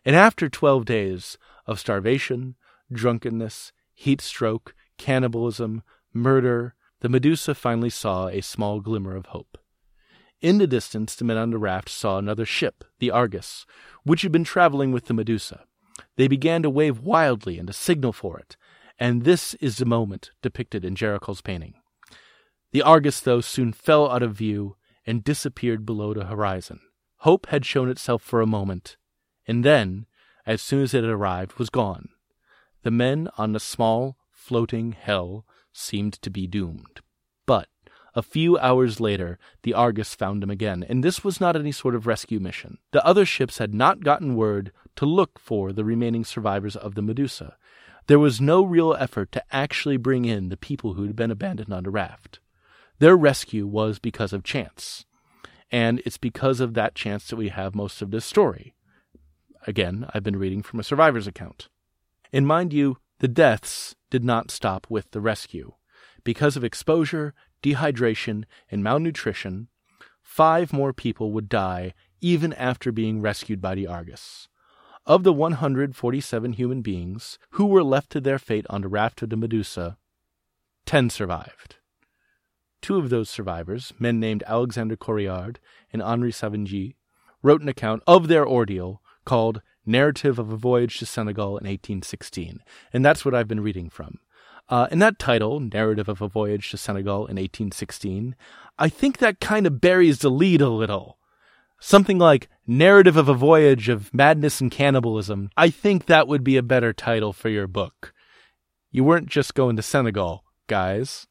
And 0.05 0.15
after 0.15 0.49
twelve 0.49 0.85
days 0.85 1.37
of 1.65 1.79
starvation, 1.79 2.55
drunkenness, 2.91 3.71
heat 3.93 4.21
stroke, 4.21 4.73
cannibalism, 4.97 5.83
murder, 6.13 6.75
the 7.01 7.09
Medusa 7.09 7.55
finally 7.55 7.89
saw 7.89 8.27
a 8.27 8.41
small 8.41 8.79
glimmer 8.79 9.15
of 9.15 9.27
hope. 9.27 9.57
In 10.41 10.57
the 10.57 10.67
distance, 10.67 11.15
the 11.15 11.25
men 11.25 11.37
on 11.37 11.51
the 11.51 11.57
raft 11.57 11.89
saw 11.89 12.17
another 12.17 12.45
ship, 12.45 12.83
the 12.99 13.11
Argus, 13.11 13.65
which 14.03 14.21
had 14.21 14.31
been 14.31 14.43
traveling 14.45 14.91
with 14.91 15.05
the 15.05 15.13
Medusa. 15.13 15.65
They 16.15 16.27
began 16.27 16.63
to 16.63 16.69
wave 16.69 16.99
wildly 16.99 17.57
and 17.59 17.67
to 17.67 17.73
signal 17.73 18.13
for 18.13 18.39
it, 18.39 18.55
and 18.97 19.23
this 19.23 19.53
is 19.55 19.77
the 19.77 19.85
moment 19.85 20.31
depicted 20.41 20.85
in 20.85 20.95
Géricault's 20.95 21.41
painting. 21.41 21.73
The 22.71 22.81
Argus, 22.81 23.19
though, 23.19 23.41
soon 23.41 23.73
fell 23.73 24.09
out 24.09 24.23
of 24.23 24.33
view 24.35 24.75
and 25.05 25.23
disappeared 25.23 25.85
below 25.85 26.13
the 26.13 26.25
horizon. 26.25 26.79
Hope 27.17 27.47
had 27.47 27.65
shown 27.65 27.89
itself 27.89 28.21
for 28.21 28.41
a 28.41 28.47
moment, 28.47 28.95
and 29.49 29.65
then, 29.65 30.05
as 30.45 30.61
soon 30.61 30.83
as 30.83 30.93
it 30.93 31.03
had 31.03 31.11
arrived, 31.11 31.57
was 31.57 31.71
gone. 31.71 32.09
The 32.83 32.91
men 32.91 33.29
on 33.35 33.53
the 33.53 33.59
small, 33.59 34.15
floating 34.29 34.91
hell 34.91 35.43
seemed 35.73 36.13
to 36.21 36.29
be 36.29 36.45
doomed. 36.45 37.01
But 37.47 37.67
a 38.13 38.21
few 38.21 38.59
hours 38.59 38.99
later, 38.99 39.39
the 39.63 39.73
Argus 39.73 40.13
found 40.13 40.43
him 40.43 40.51
again, 40.51 40.85
and 40.87 41.03
this 41.03 41.23
was 41.23 41.41
not 41.41 41.55
any 41.55 41.71
sort 41.71 41.95
of 41.95 42.05
rescue 42.05 42.39
mission. 42.39 42.77
The 42.91 43.03
other 43.03 43.25
ships 43.25 43.57
had 43.57 43.73
not 43.73 44.03
gotten 44.03 44.35
word 44.35 44.71
to 44.97 45.07
look 45.07 45.39
for 45.39 45.73
the 45.73 45.83
remaining 45.83 46.23
survivors 46.23 46.75
of 46.75 46.93
the 46.93 47.01
Medusa. 47.01 47.57
There 48.05 48.19
was 48.19 48.39
no 48.39 48.63
real 48.63 48.93
effort 48.93 49.31
to 49.31 49.43
actually 49.51 49.97
bring 49.97 50.25
in 50.25 50.49
the 50.49 50.57
people 50.57 50.93
who 50.93 51.03
had 51.03 51.15
been 51.15 51.31
abandoned 51.31 51.73
on 51.73 51.85
the 51.85 51.89
raft. 51.89 52.39
Their 52.99 53.17
rescue 53.17 53.65
was 53.65 53.97
because 53.97 54.31
of 54.31 54.43
chance. 54.43 55.05
And 55.71 56.03
it's 56.05 56.17
because 56.17 56.59
of 56.59 56.75
that 56.75 56.93
chance 56.93 57.27
that 57.27 57.35
we 57.35 57.49
have 57.49 57.73
most 57.73 58.03
of 58.03 58.11
this 58.11 58.25
story. 58.25 58.75
Again, 59.67 60.07
I've 60.13 60.23
been 60.23 60.37
reading 60.37 60.63
from 60.63 60.79
a 60.79 60.83
survivor's 60.83 61.27
account. 61.27 61.69
And 62.31 62.47
mind 62.47 62.73
you, 62.73 62.97
the 63.19 63.27
deaths 63.27 63.95
did 64.09 64.23
not 64.23 64.51
stop 64.51 64.87
with 64.89 65.11
the 65.11 65.21
rescue. 65.21 65.73
Because 66.23 66.55
of 66.55 66.63
exposure, 66.63 67.33
dehydration, 67.61 68.45
and 68.71 68.83
malnutrition, 68.83 69.67
five 70.21 70.71
more 70.71 70.93
people 70.93 71.31
would 71.31 71.49
die 71.49 71.93
even 72.21 72.53
after 72.53 72.91
being 72.91 73.21
rescued 73.21 73.61
by 73.61 73.75
the 73.75 73.87
Argus. 73.87 74.47
Of 75.05 75.23
the 75.23 75.33
147 75.33 76.53
human 76.53 76.81
beings 76.81 77.39
who 77.51 77.65
were 77.65 77.83
left 77.83 78.11
to 78.11 78.21
their 78.21 78.39
fate 78.39 78.65
on 78.69 78.81
the 78.81 78.87
raft 78.87 79.21
of 79.21 79.29
the 79.29 79.37
Medusa, 79.37 79.97
ten 80.85 81.09
survived. 81.09 81.77
Two 82.81 82.97
of 82.97 83.09
those 83.09 83.29
survivors, 83.29 83.93
men 83.99 84.19
named 84.19 84.43
Alexander 84.47 84.95
Correard 84.95 85.59
and 85.91 86.01
Henri 86.01 86.31
Savigny, 86.31 86.95
wrote 87.41 87.61
an 87.61 87.69
account 87.69 88.03
of 88.05 88.27
their 88.27 88.47
ordeal 88.47 89.01
called 89.29 89.61
Narrative 89.85 90.39
of 90.39 90.51
a 90.51 90.57
Voyage 90.57 90.97
to 90.97 91.05
Senegal 91.05 91.49
in 91.49 91.67
1816. 91.67 92.63
And 92.91 93.05
that's 93.05 93.23
what 93.23 93.35
I've 93.35 93.47
been 93.47 93.61
reading 93.61 93.87
from. 93.87 94.17
Uh, 94.67 94.87
and 94.89 94.99
that 95.03 95.19
title, 95.19 95.59
Narrative 95.59 96.09
of 96.09 96.19
a 96.19 96.27
Voyage 96.27 96.71
to 96.71 96.77
Senegal 96.77 97.27
in 97.27 97.35
1816, 97.35 98.35
I 98.79 98.89
think 98.89 99.19
that 99.19 99.39
kind 99.39 99.67
of 99.67 99.79
buries 99.79 100.17
the 100.17 100.31
lead 100.31 100.61
a 100.61 100.69
little. 100.69 101.19
Something 101.79 102.17
like 102.17 102.49
Narrative 102.65 103.17
of 103.17 103.29
a 103.29 103.35
Voyage 103.35 103.87
of 103.87 104.11
Madness 104.15 104.61
and 104.61 104.71
Cannibalism. 104.71 105.51
I 105.55 105.69
think 105.69 106.07
that 106.07 106.27
would 106.27 106.43
be 106.43 106.57
a 106.57 106.63
better 106.63 106.91
title 106.91 107.31
for 107.31 107.49
your 107.49 107.67
book. 107.67 108.15
You 108.89 109.03
weren't 109.03 109.27
just 109.27 109.53
going 109.53 109.75
to 109.75 109.83
Senegal, 109.83 110.43
guys. 110.65 111.27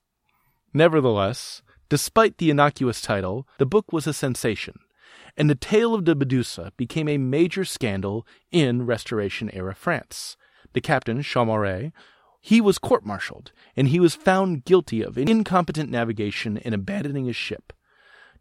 Nevertheless, 0.72 1.62
despite 1.88 2.38
the 2.38 2.50
innocuous 2.50 3.00
title, 3.00 3.48
the 3.58 3.66
book 3.66 3.92
was 3.92 4.06
a 4.06 4.12
sensation 4.12 4.78
and 5.38 5.48
the 5.48 5.54
tale 5.54 5.94
of 5.94 6.04
the 6.04 6.16
Medusa 6.16 6.72
became 6.76 7.08
a 7.08 7.16
major 7.16 7.64
scandal 7.64 8.26
in 8.50 8.84
Restoration 8.84 9.48
era 9.54 9.74
France. 9.74 10.36
The 10.72 10.80
captain, 10.80 11.20
Chaumareix, 11.20 11.92
he 12.40 12.60
was 12.60 12.78
court 12.78 13.06
martialed, 13.06 13.52
and 13.76 13.88
he 13.88 14.00
was 14.00 14.14
found 14.14 14.64
guilty 14.64 15.00
of 15.00 15.16
incompetent 15.16 15.90
navigation 15.90 16.58
and 16.58 16.74
abandoning 16.74 17.26
his 17.26 17.36
ship. 17.36 17.72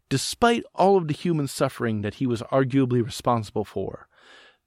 Despite 0.10 0.64
all 0.74 0.98
of 0.98 1.08
the 1.08 1.14
human 1.14 1.48
suffering 1.48 2.02
that 2.02 2.16
he 2.16 2.26
was 2.26 2.42
arguably 2.44 3.06
responsible 3.06 3.66
for, 3.66 4.08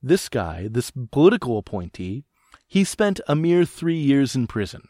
this 0.00 0.28
guy, 0.28 0.68
this 0.70 0.92
political 1.10 1.58
appointee, 1.58 2.24
he 2.66 2.84
spent 2.84 3.20
a 3.26 3.34
mere 3.34 3.64
three 3.64 3.98
years 3.98 4.36
in 4.36 4.46
prison. 4.46 4.82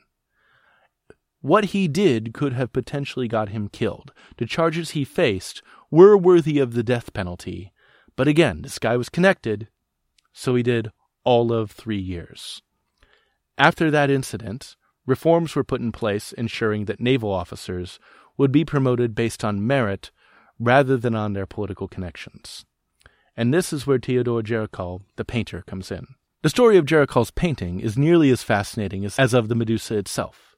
What 1.40 1.66
he 1.66 1.88
did 1.88 2.34
could 2.34 2.52
have 2.52 2.72
potentially 2.72 3.26
got 3.26 3.48
him 3.48 3.68
killed. 3.68 4.12
The 4.36 4.44
charges 4.44 4.90
he 4.90 5.04
faced 5.04 5.62
were 5.90 6.16
worthy 6.16 6.58
of 6.58 6.74
the 6.74 6.82
death 6.82 7.12
penalty. 7.12 7.72
But 8.16 8.28
again, 8.28 8.62
this 8.62 8.78
guy 8.78 8.96
was 8.96 9.08
connected, 9.08 9.68
so 10.32 10.54
he 10.54 10.62
did 10.62 10.92
all 11.24 11.52
of 11.52 11.70
three 11.70 12.00
years. 12.00 12.62
After 13.58 13.90
that 13.90 14.10
incident, 14.10 14.76
reforms 15.06 15.54
were 15.54 15.64
put 15.64 15.80
in 15.80 15.92
place 15.92 16.32
ensuring 16.32 16.86
that 16.86 17.00
naval 17.00 17.32
officers 17.32 17.98
would 18.36 18.52
be 18.52 18.64
promoted 18.64 19.14
based 19.14 19.44
on 19.44 19.66
merit 19.66 20.10
rather 20.58 20.96
than 20.96 21.14
on 21.14 21.32
their 21.32 21.46
political 21.46 21.88
connections. 21.88 22.64
And 23.36 23.52
this 23.52 23.72
is 23.72 23.86
where 23.86 23.98
Theodore 23.98 24.42
Géricault, 24.42 25.02
the 25.16 25.24
painter, 25.24 25.62
comes 25.66 25.90
in. 25.90 26.06
The 26.42 26.48
story 26.48 26.76
of 26.76 26.86
Géricault's 26.86 27.30
painting 27.30 27.80
is 27.80 27.98
nearly 27.98 28.30
as 28.30 28.42
fascinating 28.42 29.04
as, 29.04 29.18
as 29.18 29.34
of 29.34 29.48
the 29.48 29.54
Medusa 29.54 29.96
itself. 29.96 30.56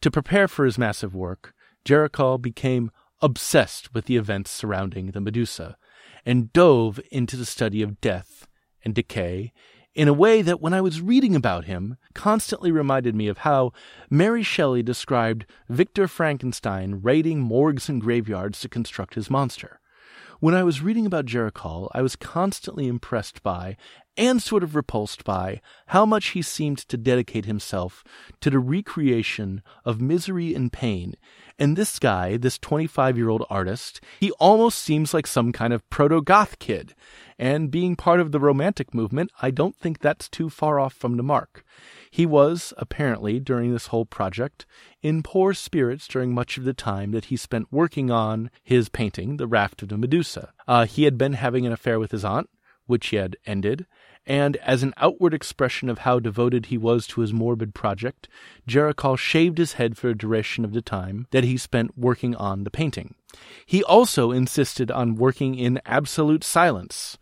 To 0.00 0.10
prepare 0.10 0.48
for 0.48 0.64
his 0.64 0.78
massive 0.78 1.14
work, 1.14 1.54
Géricault 1.84 2.42
became 2.42 2.90
obsessed 3.22 3.94
with 3.94 4.06
the 4.06 4.16
events 4.16 4.50
surrounding 4.50 5.10
the 5.10 5.20
Medusa 5.20 5.76
and 6.24 6.52
dove 6.52 7.00
into 7.10 7.36
the 7.36 7.46
study 7.46 7.82
of 7.82 8.00
death 8.00 8.46
and 8.84 8.94
decay 8.94 9.52
in 9.94 10.08
a 10.08 10.12
way 10.12 10.42
that, 10.42 10.60
when 10.60 10.74
I 10.74 10.82
was 10.82 11.00
reading 11.00 11.34
about 11.34 11.64
him, 11.64 11.96
constantly 12.14 12.70
reminded 12.70 13.14
me 13.14 13.28
of 13.28 13.38
how 13.38 13.72
Mary 14.10 14.42
Shelley 14.42 14.82
described 14.82 15.46
Victor 15.70 16.06
Frankenstein 16.06 17.00
raiding 17.02 17.40
morgues 17.40 17.88
and 17.88 18.00
graveyards 18.00 18.60
to 18.60 18.68
construct 18.68 19.14
his 19.14 19.30
monster. 19.30 19.80
When 20.38 20.54
I 20.54 20.64
was 20.64 20.82
reading 20.82 21.06
about 21.06 21.24
Géricault, 21.24 21.88
I 21.94 22.02
was 22.02 22.14
constantly 22.14 22.88
impressed 22.88 23.42
by 23.42 23.78
and 24.16 24.42
sort 24.42 24.62
of 24.62 24.74
repulsed 24.74 25.24
by 25.24 25.60
how 25.88 26.06
much 26.06 26.28
he 26.28 26.42
seemed 26.42 26.78
to 26.78 26.96
dedicate 26.96 27.44
himself 27.44 28.02
to 28.40 28.50
the 28.50 28.58
recreation 28.58 29.62
of 29.84 30.00
misery 30.00 30.54
and 30.54 30.72
pain. 30.72 31.14
And 31.58 31.76
this 31.76 31.98
guy, 31.98 32.36
this 32.36 32.58
25 32.58 33.16
year 33.16 33.28
old 33.28 33.44
artist, 33.48 34.00
he 34.20 34.30
almost 34.32 34.78
seems 34.78 35.14
like 35.14 35.26
some 35.26 35.52
kind 35.52 35.72
of 35.72 35.88
proto 35.88 36.20
goth 36.20 36.58
kid. 36.58 36.94
And 37.38 37.70
being 37.70 37.96
part 37.96 38.20
of 38.20 38.32
the 38.32 38.40
Romantic 38.40 38.94
movement, 38.94 39.30
I 39.42 39.50
don't 39.50 39.76
think 39.76 39.98
that's 39.98 40.28
too 40.28 40.48
far 40.48 40.80
off 40.80 40.94
from 40.94 41.16
the 41.16 41.22
mark. 41.22 41.64
He 42.10 42.24
was, 42.24 42.72
apparently, 42.78 43.40
during 43.40 43.72
this 43.72 43.88
whole 43.88 44.06
project, 44.06 44.64
in 45.02 45.22
poor 45.22 45.52
spirits 45.52 46.08
during 46.08 46.32
much 46.32 46.56
of 46.56 46.64
the 46.64 46.72
time 46.72 47.10
that 47.10 47.26
he 47.26 47.36
spent 47.36 47.70
working 47.70 48.10
on 48.10 48.50
his 48.62 48.88
painting, 48.88 49.36
The 49.36 49.46
Raft 49.46 49.82
of 49.82 49.88
the 49.88 49.98
Medusa. 49.98 50.52
Uh, 50.66 50.86
he 50.86 51.04
had 51.04 51.18
been 51.18 51.34
having 51.34 51.66
an 51.66 51.72
affair 51.72 51.98
with 51.98 52.12
his 52.12 52.24
aunt, 52.24 52.48
which 52.86 53.08
he 53.08 53.16
had 53.16 53.36
ended, 53.44 53.86
and 54.26 54.56
as 54.56 54.82
an 54.82 54.92
outward 54.96 55.32
expression 55.32 55.88
of 55.88 55.98
how 55.98 56.18
devoted 56.18 56.66
he 56.66 56.76
was 56.76 57.06
to 57.06 57.20
his 57.20 57.32
morbid 57.32 57.74
project, 57.74 58.28
Géricault 58.68 59.18
shaved 59.18 59.58
his 59.58 59.74
head 59.74 59.96
for 59.96 60.08
a 60.08 60.16
duration 60.16 60.64
of 60.64 60.72
the 60.72 60.82
time 60.82 61.26
that 61.30 61.44
he 61.44 61.56
spent 61.56 61.96
working 61.96 62.34
on 62.34 62.64
the 62.64 62.70
painting. 62.70 63.14
He 63.64 63.84
also 63.84 64.32
insisted 64.32 64.90
on 64.90 65.14
working 65.14 65.54
in 65.54 65.80
absolute 65.86 66.42
silence. 66.42 67.18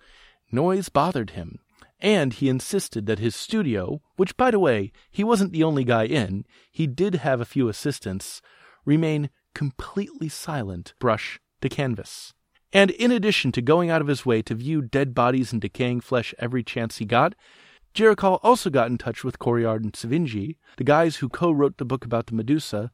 Noise 0.51 0.89
bothered 0.89 1.31
him, 1.31 1.59
and 2.01 2.33
he 2.33 2.49
insisted 2.49 3.07
that 3.07 3.19
his 3.19 3.37
studio, 3.37 4.01
which 4.17 4.37
by 4.37 4.51
the 4.51 4.59
way, 4.59 4.93
he 5.11 5.25
wasn't 5.25 5.53
the 5.53 5.65
only 5.65 5.85
guy 5.85 6.05
in, 6.05 6.45
he 6.71 6.87
did 6.87 7.17
have 7.17 7.41
a 7.41 7.47
few 7.47 7.69
assistants, 7.69 8.41
remain 8.85 9.31
completely 9.55 10.29
silent, 10.29 10.95
brush 10.99 11.41
to 11.61 11.69
canvas. 11.69 12.35
And 12.75 12.91
in 12.91 13.13
addition 13.13 13.53
to 13.53 13.63
going 13.63 13.89
out 13.89 14.01
of 14.01 14.09
his 14.09 14.27
way 14.27 14.43
to 14.43 14.55
view 14.55 14.83
dead 14.83 15.15
bodies 15.15 15.53
and 15.53 15.63
decaying 15.63 16.01
flesh 16.01 16.35
every 16.41 16.65
chance 16.65 16.99
he 16.99 17.05
got, 17.05 17.37
Géricault 17.95 18.41
also 18.43 18.69
got 18.69 18.89
in 18.89 18.99
touch 18.99 19.23
with 19.23 19.39
Correard 19.39 19.85
and 19.85 19.93
Savigny, 19.93 20.57
the 20.77 20.85
guys 20.85 21.17
who 21.17 21.29
co 21.29 21.53
wrote 21.53 21.79
the 21.79 21.85
book 21.85 22.05
about 22.05 22.27
the 22.27 22.35
Medusa, 22.35 22.91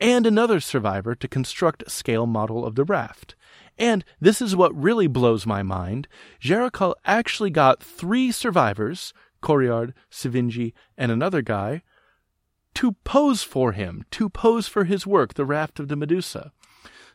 and 0.00 0.26
another 0.26 0.58
survivor 0.58 1.14
to 1.14 1.28
construct 1.28 1.82
a 1.82 1.90
scale 1.90 2.26
model 2.26 2.64
of 2.64 2.74
the 2.74 2.84
raft. 2.84 3.34
And 3.76 4.02
this 4.18 4.40
is 4.40 4.56
what 4.56 4.74
really 4.74 5.06
blows 5.06 5.44
my 5.44 5.62
mind. 5.62 6.08
Géricault 6.42 6.94
actually 7.04 7.50
got 7.50 7.82
three 7.82 8.32
survivors, 8.32 9.12
Correard, 9.42 9.92
Savigny, 10.10 10.72
and 10.96 11.12
another 11.12 11.42
guy, 11.42 11.82
to 12.74 12.92
pose 13.04 13.42
for 13.42 13.72
him, 13.72 14.06
to 14.12 14.30
pose 14.30 14.66
for 14.66 14.84
his 14.84 15.06
work, 15.06 15.34
The 15.34 15.44
Raft 15.44 15.78
of 15.78 15.88
the 15.88 15.96
Medusa. 15.96 16.52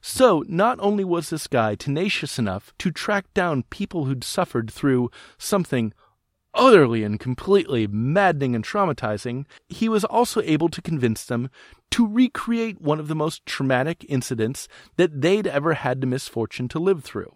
So, 0.07 0.43
not 0.47 0.77
only 0.81 1.03
was 1.03 1.31
this 1.31 1.47
guy 1.47 1.74
tenacious 1.74 2.38
enough 2.38 2.71
to 2.77 2.91
track 2.91 3.25
down 3.33 3.63
people 3.71 4.05
who'd 4.05 4.24
suffered 4.24 4.69
through 4.69 5.09
something 5.39 5.93
utterly 6.53 7.03
and 7.03 7.19
completely 7.19 7.88
maddening 7.88 8.53
and 8.53 8.63
traumatizing, 8.63 9.47
he 9.67 9.89
was 9.89 10.05
also 10.05 10.43
able 10.43 10.69
to 10.69 10.81
convince 10.83 11.25
them 11.25 11.50
to 11.89 12.05
recreate 12.05 12.79
one 12.79 13.00
of 13.00 13.07
the 13.07 13.15
most 13.15 13.47
traumatic 13.47 14.05
incidents 14.07 14.67
that 14.95 15.21
they'd 15.21 15.47
ever 15.47 15.74
had 15.74 16.01
the 16.01 16.07
misfortune 16.07 16.67
to 16.67 16.77
live 16.77 17.03
through. 17.03 17.35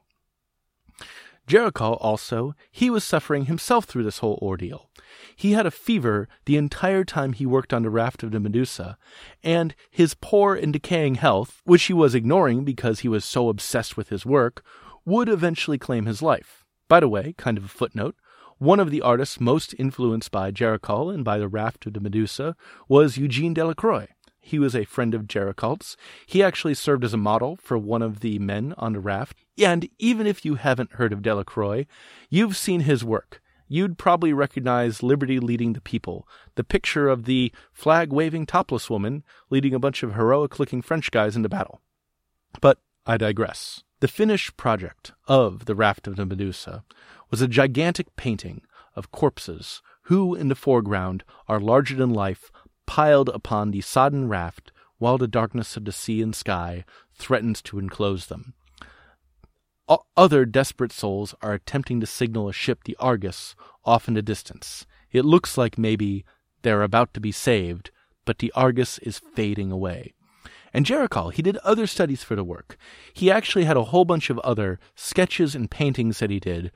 Géricault 1.49 1.97
also, 1.99 2.53
he 2.71 2.91
was 2.91 3.03
suffering 3.03 3.45
himself 3.45 3.85
through 3.85 4.03
this 4.03 4.19
whole 4.19 4.37
ordeal. 4.39 4.91
He 5.35 5.53
had 5.53 5.65
a 5.65 5.71
fever 5.71 6.27
the 6.45 6.57
entire 6.57 7.03
time 7.03 7.33
he 7.33 7.47
worked 7.47 7.73
on 7.73 7.81
the 7.81 7.89
raft 7.89 8.21
of 8.21 8.29
the 8.29 8.39
Medusa, 8.39 8.99
and 9.43 9.73
his 9.89 10.13
poor 10.13 10.53
and 10.53 10.71
decaying 10.71 11.15
health, 11.15 11.61
which 11.65 11.85
he 11.85 11.93
was 11.93 12.13
ignoring 12.13 12.63
because 12.63 12.99
he 12.99 13.07
was 13.07 13.25
so 13.25 13.49
obsessed 13.49 13.97
with 13.97 14.09
his 14.09 14.27
work, 14.27 14.63
would 15.05 15.27
eventually 15.27 15.79
claim 15.79 16.05
his 16.05 16.21
life. 16.21 16.65
By 16.87 16.99
the 16.99 17.09
way, 17.09 17.33
kind 17.35 17.57
of 17.57 17.65
a 17.65 17.67
footnote, 17.67 18.15
one 18.59 18.79
of 18.79 18.91
the 18.91 19.01
artists 19.01 19.39
most 19.39 19.73
influenced 19.79 20.29
by 20.29 20.51
Géricault 20.51 21.11
and 21.11 21.25
by 21.25 21.39
the 21.39 21.47
raft 21.47 21.87
of 21.87 21.93
the 21.93 21.99
Medusa 21.99 22.55
was 22.87 23.17
Eugene 23.17 23.55
Delacroix. 23.55 24.07
He 24.49 24.57
was 24.57 24.75
a 24.75 24.83
friend 24.83 25.13
of 25.13 25.27
Géricault's. 25.27 25.95
He 26.25 26.41
actually 26.41 26.73
served 26.73 27.03
as 27.03 27.13
a 27.13 27.17
model 27.17 27.57
for 27.61 27.77
one 27.77 28.01
of 28.01 28.21
the 28.21 28.39
men 28.39 28.73
on 28.79 28.93
the 28.93 28.99
raft. 28.99 29.37
And 29.59 29.87
even 29.99 30.25
if 30.25 30.43
you 30.43 30.55
haven't 30.55 30.93
heard 30.93 31.13
of 31.13 31.21
Delacroix, 31.21 31.85
you've 32.31 32.57
seen 32.57 32.81
his 32.81 33.03
work. 33.03 33.43
You'd 33.67 33.99
probably 33.99 34.33
recognize 34.33 35.03
Liberty 35.03 35.39
Leading 35.39 35.73
the 35.73 35.81
People, 35.81 36.27
the 36.55 36.63
picture 36.63 37.09
of 37.09 37.25
the 37.25 37.51
flag 37.71 38.11
waving 38.11 38.47
topless 38.47 38.89
woman 38.89 39.23
leading 39.51 39.75
a 39.75 39.79
bunch 39.79 40.01
of 40.01 40.15
heroic 40.15 40.57
looking 40.57 40.81
French 40.81 41.11
guys 41.11 41.35
into 41.35 41.47
battle. 41.47 41.79
But 42.59 42.79
I 43.05 43.17
digress. 43.17 43.83
The 43.99 44.07
finished 44.07 44.57
project 44.57 45.11
of 45.27 45.65
the 45.65 45.75
Raft 45.75 46.07
of 46.07 46.15
the 46.15 46.25
Medusa 46.25 46.83
was 47.29 47.43
a 47.43 47.47
gigantic 47.47 48.15
painting 48.15 48.63
of 48.95 49.11
corpses 49.11 49.83
who, 50.09 50.33
in 50.33 50.47
the 50.47 50.55
foreground, 50.55 51.23
are 51.47 51.59
larger 51.59 51.93
than 51.93 52.09
life, 52.09 52.51
piled 52.89 53.29
upon 53.29 53.69
the 53.69 53.81
sodden 53.81 54.27
raft, 54.27 54.71
while 54.97 55.19
the 55.19 55.27
darkness 55.27 55.77
of 55.77 55.85
the 55.85 55.91
sea 55.91 56.23
and 56.23 56.35
sky 56.35 56.83
threatens 57.13 57.61
to 57.61 57.77
enclose 57.77 58.25
them. 58.25 58.55
Other 60.17 60.43
desperate 60.43 60.91
souls 60.91 61.35
are 61.43 61.53
attempting 61.53 61.99
to 61.99 62.07
signal 62.07 62.49
a 62.49 62.53
ship, 62.53 62.85
the 62.85 62.97
Argus, 62.99 63.55
off 63.85 64.07
in 64.07 64.15
the 64.15 64.23
distance. 64.23 64.87
It 65.11 65.23
looks 65.23 65.55
like 65.55 65.77
maybe 65.77 66.25
they're 66.63 66.81
about 66.81 67.13
to 67.13 67.19
be 67.19 67.31
saved, 67.31 67.91
but 68.25 68.39
the 68.39 68.51
Argus 68.55 68.97
is 68.97 69.19
fading 69.19 69.71
away. 69.71 70.15
And 70.73 70.83
Géricault, 70.83 71.33
he 71.33 71.43
did 71.43 71.57
other 71.57 71.85
studies 71.85 72.23
for 72.23 72.35
the 72.35 72.43
work. 72.43 72.75
He 73.13 73.29
actually 73.29 73.65
had 73.65 73.77
a 73.77 73.85
whole 73.85 74.03
bunch 74.03 74.31
of 74.31 74.39
other 74.39 74.79
sketches 74.95 75.53
and 75.53 75.69
paintings 75.69 76.17
that 76.19 76.31
he 76.31 76.39
did 76.39 76.71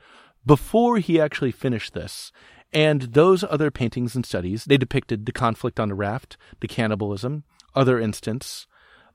before 0.46 0.98
he 0.98 1.20
actually 1.20 1.50
finished 1.50 1.92
this. 1.92 2.30
And 2.74 3.02
those 3.02 3.44
other 3.44 3.70
paintings 3.70 4.16
and 4.16 4.26
studies, 4.26 4.64
they 4.64 4.76
depicted 4.76 5.24
the 5.24 5.32
conflict 5.32 5.78
on 5.78 5.88
the 5.88 5.94
raft, 5.94 6.36
the 6.60 6.66
cannibalism, 6.66 7.44
other 7.74 8.00
instants. 8.00 8.66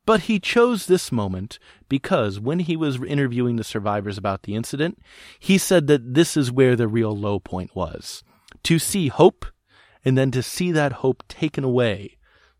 But 0.05 0.21
he 0.21 0.39
chose 0.39 0.85
this 0.85 1.11
moment 1.11 1.59
because 1.89 2.39
when 2.39 2.59
he 2.59 2.77
was 2.77 3.03
interviewing 3.03 3.57
the 3.57 3.65
survivors 3.65 4.17
about 4.17 4.43
the 4.43 4.55
incident, 4.55 4.97
he 5.37 5.57
said 5.57 5.87
that 5.87 6.13
this 6.13 6.37
is 6.37 6.51
where 6.51 6.77
the 6.77 6.87
real 6.87 7.15
low 7.15 7.39
point 7.39 7.75
was. 7.75 8.23
To 8.63 8.79
see 8.79 9.09
hope, 9.09 9.45
and 10.05 10.17
then 10.17 10.31
to 10.31 10.41
see 10.41 10.71
that 10.71 10.93
hope 10.93 11.23
taken 11.27 11.65
away 11.65 12.17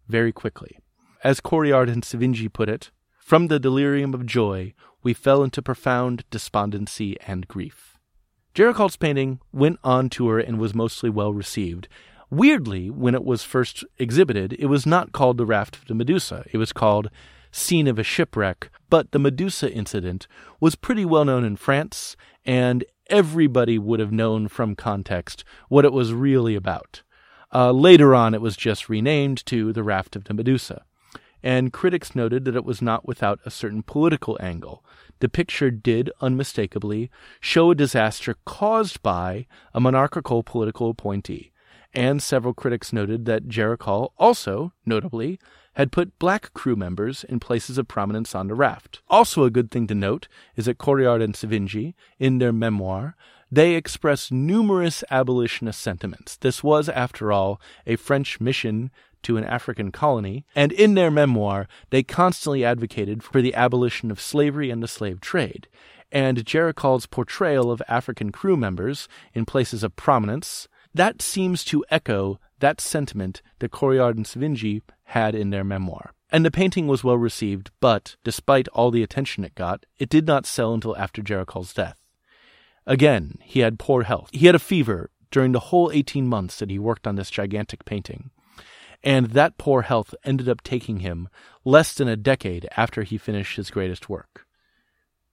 very 0.10 0.34
quickly. 0.34 0.78
As 1.24 1.40
Correard 1.40 1.90
and 1.90 2.04
Savigny 2.04 2.52
put 2.52 2.70
it, 2.70 2.92
from 3.18 3.48
the 3.48 3.60
delirium 3.60 4.14
of 4.14 4.26
joy, 4.26 4.74
we 5.02 5.14
fell 5.14 5.44
into 5.44 5.62
profound 5.62 6.26
despondency 6.30 7.18
and 7.26 7.48
grief. 7.48 7.89
Géricault's 8.60 8.98
painting 8.98 9.40
went 9.54 9.80
on 9.86 10.10
tour 10.10 10.38
and 10.38 10.60
was 10.60 10.76
mostly 10.76 11.10
well 11.10 11.32
received. 11.32 11.88
Weirdly, 12.30 12.90
when 12.90 13.16
it 13.16 13.24
was 13.24 13.42
first 13.42 13.86
exhibited, 13.98 14.52
it 14.60 14.66
was 14.66 14.86
not 14.86 15.14
called 15.14 15.38
The 15.38 15.46
Raft 15.46 15.78
of 15.78 15.86
the 15.86 15.96
Medusa. 15.96 16.44
It 16.52 16.58
was 16.58 16.74
called 16.74 17.10
Scene 17.54 17.88
of 17.88 17.98
a 17.98 18.04
Shipwreck. 18.04 18.70
But 18.90 19.14
the 19.14 19.18
Medusa 19.18 19.72
incident 19.72 20.28
was 20.60 20.76
pretty 20.76 21.06
well 21.06 21.24
known 21.24 21.46
in 21.46 21.56
France, 21.56 22.18
and 22.44 22.84
everybody 23.08 23.80
would 23.80 24.02
have 24.02 24.12
known 24.12 24.50
from 24.50 24.76
context 24.76 25.46
what 25.70 25.86
it 25.86 25.94
was 25.94 26.12
really 26.12 26.56
about. 26.56 27.02
Uh, 27.54 27.72
later 27.72 28.14
on, 28.14 28.34
it 28.34 28.42
was 28.42 28.58
just 28.58 28.90
renamed 28.90 29.46
to 29.46 29.72
The 29.72 29.84
Raft 29.84 30.18
of 30.18 30.26
the 30.26 30.34
Medusa 30.34 30.84
and 31.44 31.74
critics 31.74 32.16
noted 32.16 32.46
that 32.46 32.56
it 32.56 32.66
was 32.66 32.82
not 32.82 33.08
without 33.08 33.40
a 33.46 33.52
certain 33.52 33.84
political 33.84 34.38
angle. 34.42 34.84
The 35.20 35.30
picture 35.30 35.72
did, 35.72 36.12
unmistakably, 36.22 37.10
show 37.40 37.72
a 37.72 37.76
disaster 37.76 38.36
caused 38.46 39.02
by 39.02 39.48
a 39.74 39.80
monarchical 39.80 40.44
political 40.44 40.90
appointee, 40.90 41.52
and 41.94 42.22
several 42.22 42.54
critics 42.54 42.94
noted 42.94 43.26
that 43.26 43.48
Géricault 43.48 44.12
also, 44.18 44.74
notably, 44.86 45.40
had 45.74 45.92
put 45.92 46.20
black 46.20 46.54
crew 46.54 46.76
members 46.76 47.24
in 47.24 47.40
places 47.40 47.78
of 47.78 47.88
prominence 47.88 48.36
on 48.36 48.48
the 48.48 48.56
raft. 48.56 49.02
Also, 49.08 49.44
a 49.44 49.50
good 49.50 49.72
thing 49.72 49.88
to 49.88 49.96
note 49.96 50.28
is 50.56 50.66
that 50.66 50.78
Correard 50.78 51.22
and 51.22 51.34
Savigny, 51.34 51.94
in 52.18 52.40
their 52.40 52.52
memoir, 52.52 53.16
they 53.52 53.76
express 53.76 54.32
numerous 54.32 55.04
abolitionist 55.10 55.80
sentiments. 55.80 56.38
This 56.38 56.64
was, 56.64 56.90
after 56.90 57.32
all, 57.32 57.60
a 57.86 57.96
French 57.96 58.40
mission 58.40 58.92
to 59.24 59.38
an 59.38 59.44
African 59.44 59.92
colony, 59.92 60.46
and 60.56 60.72
in 60.72 60.94
their 60.94 61.12
memoir, 61.12 61.68
they 61.90 62.04
constantly 62.04 62.64
advocated 62.64 63.24
for 63.24 63.42
the 63.42 63.54
abolition 63.54 64.12
of 64.12 64.22
slavery 64.22 64.70
and 64.70 64.82
the 64.82 64.88
slave 64.88 65.20
trade. 65.20 65.68
And 66.12 66.46
Géricault's 66.46 67.06
portrayal 67.06 67.72
of 67.72 67.82
African 67.88 68.32
crew 68.32 68.56
members 68.56 69.08
in 69.34 69.46
places 69.46 69.84
of 69.84 69.96
prominence, 69.96 70.68
that 70.94 71.22
seems 71.22 71.64
to 71.66 71.86
echo 71.92 72.40
that 72.60 72.82
sentiment 72.82 73.42
that 73.60 73.72
Correard 73.72 74.18
and 74.18 74.26
Savigny 74.26 74.82
had 75.04 75.36
in 75.36 75.50
their 75.50 75.64
memoir. 75.64 76.14
And 76.32 76.46
the 76.46 76.52
painting 76.52 76.88
was 76.88 77.04
well 77.04 77.18
received, 77.18 77.72
but, 77.80 78.16
despite 78.24 78.68
all 78.70 78.92
the 78.92 79.04
attention 79.04 79.44
it 79.44 79.56
got, 79.56 79.86
it 79.98 80.10
did 80.10 80.28
not 80.28 80.46
sell 80.46 80.74
until 80.74 80.96
after 80.98 81.22
Géricault's 81.22 81.74
death. 81.74 81.98
Again, 82.90 83.38
he 83.44 83.60
had 83.60 83.78
poor 83.78 84.02
health. 84.02 84.30
He 84.34 84.48
had 84.48 84.56
a 84.56 84.60
fever 84.60 85.12
during 85.30 85.52
the 85.52 85.60
whole 85.60 85.92
18 85.92 86.28
months 86.28 86.58
that 86.58 86.72
he 86.72 86.80
worked 86.80 87.06
on 87.06 87.16
this 87.16 87.30
gigantic 87.30 87.86
painting. 87.86 88.32
And 89.04 89.28
that 89.28 89.60
poor 89.60 89.84
health 89.84 90.16
ended 90.24 90.50
up 90.50 90.64
taking 90.64 91.02
him 91.02 91.30
less 91.64 91.94
than 91.94 92.08
a 92.08 92.18
decade 92.18 92.68
after 92.76 93.04
he 93.04 93.20
finished 93.20 93.58
his 93.58 93.70
greatest 93.70 94.10
work. 94.10 94.48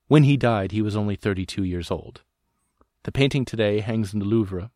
When 0.07 0.21
he 0.21 0.37
died, 0.37 0.71
he 0.71 0.83
was 0.83 0.95
only 0.95 1.15
32 1.15 1.63
years 1.63 1.89
old. 1.89 2.21
The 3.05 3.11
painting 3.11 3.43
today 3.43 3.79
hangs 3.79 4.13
in 4.13 4.19
the 4.19 4.25
Louvre, 4.25 4.69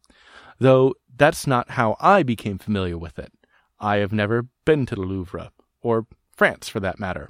though 0.59 0.95
that's 1.15 1.45
not 1.45 1.71
how 1.71 1.95
I 1.99 2.23
became 2.23 2.57
familiar 2.57 2.97
with 2.97 3.19
it. 3.19 3.31
I 3.79 3.97
have 3.97 4.11
never 4.11 4.47
been 4.65 4.87
to 4.87 4.95
the 4.95 5.01
Louvre, 5.01 5.51
or 5.83 6.07
France 6.35 6.67
for 6.67 6.79
that 6.79 6.99
matter. 6.99 7.29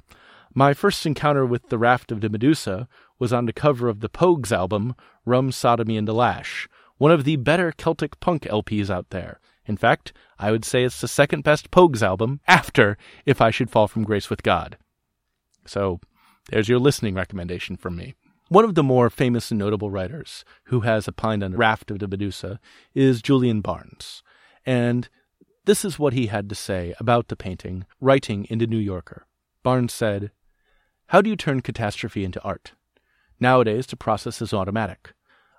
My 0.54 0.74
first 0.74 1.04
encounter 1.06 1.46
with 1.46 1.68
the 1.68 1.78
Raft 1.78 2.10
of 2.10 2.20
the 2.22 2.28
Medusa 2.28 2.88
was 3.22 3.32
on 3.32 3.46
the 3.46 3.52
cover 3.52 3.88
of 3.88 4.00
the 4.00 4.08
Pogues 4.08 4.50
album, 4.50 4.96
Rum, 5.24 5.52
Sodomy, 5.52 5.96
and 5.96 6.08
the 6.08 6.12
Lash, 6.12 6.68
one 6.98 7.12
of 7.12 7.22
the 7.22 7.36
better 7.36 7.70
Celtic 7.70 8.18
punk 8.18 8.42
LPs 8.42 8.90
out 8.90 9.10
there. 9.10 9.38
In 9.64 9.76
fact, 9.76 10.12
I 10.40 10.50
would 10.50 10.64
say 10.64 10.82
it's 10.82 11.00
the 11.00 11.06
second 11.06 11.44
best 11.44 11.70
Pogues 11.70 12.02
album 12.02 12.40
after 12.48 12.98
If 13.24 13.40
I 13.40 13.52
Should 13.52 13.70
Fall 13.70 13.86
from 13.86 14.02
Grace 14.02 14.28
with 14.28 14.42
God. 14.42 14.76
So, 15.64 16.00
there's 16.50 16.68
your 16.68 16.80
listening 16.80 17.14
recommendation 17.14 17.76
from 17.76 17.94
me. 17.94 18.14
One 18.48 18.64
of 18.64 18.74
the 18.74 18.82
more 18.82 19.08
famous 19.08 19.52
and 19.52 19.60
notable 19.60 19.88
writers 19.88 20.44
who 20.64 20.80
has 20.80 21.06
opined 21.06 21.44
on 21.44 21.52
the 21.52 21.58
Raft 21.58 21.92
of 21.92 22.00
the 22.00 22.08
Medusa 22.08 22.58
is 22.92 23.22
Julian 23.22 23.60
Barnes. 23.60 24.24
And 24.66 25.08
this 25.64 25.84
is 25.84 25.96
what 25.96 26.12
he 26.12 26.26
had 26.26 26.48
to 26.48 26.56
say 26.56 26.92
about 26.98 27.28
the 27.28 27.36
painting, 27.36 27.86
writing 28.00 28.46
in 28.46 28.58
the 28.58 28.66
New 28.66 28.78
Yorker. 28.78 29.28
Barnes 29.62 29.94
said, 29.94 30.32
how 31.06 31.20
do 31.20 31.30
you 31.30 31.36
turn 31.36 31.60
catastrophe 31.60 32.24
into 32.24 32.42
art? 32.42 32.72
Nowadays, 33.42 33.88
the 33.88 33.96
process 33.96 34.40
is 34.40 34.52
automatic. 34.52 35.14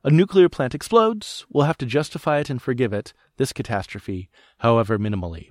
A 0.06 0.10
nuclear 0.10 0.48
plant 0.48 0.74
explodes, 0.74 1.46
we'll 1.50 1.66
have 1.66 1.78
to 1.80 1.86
justify 1.86 2.40
it 2.40 2.50
and 2.50 2.62
forgive 2.62 2.94
it, 2.94 3.12
this 3.36 3.52
catastrophe, 3.52 4.30
however 4.60 4.98
minimally. 4.98 5.50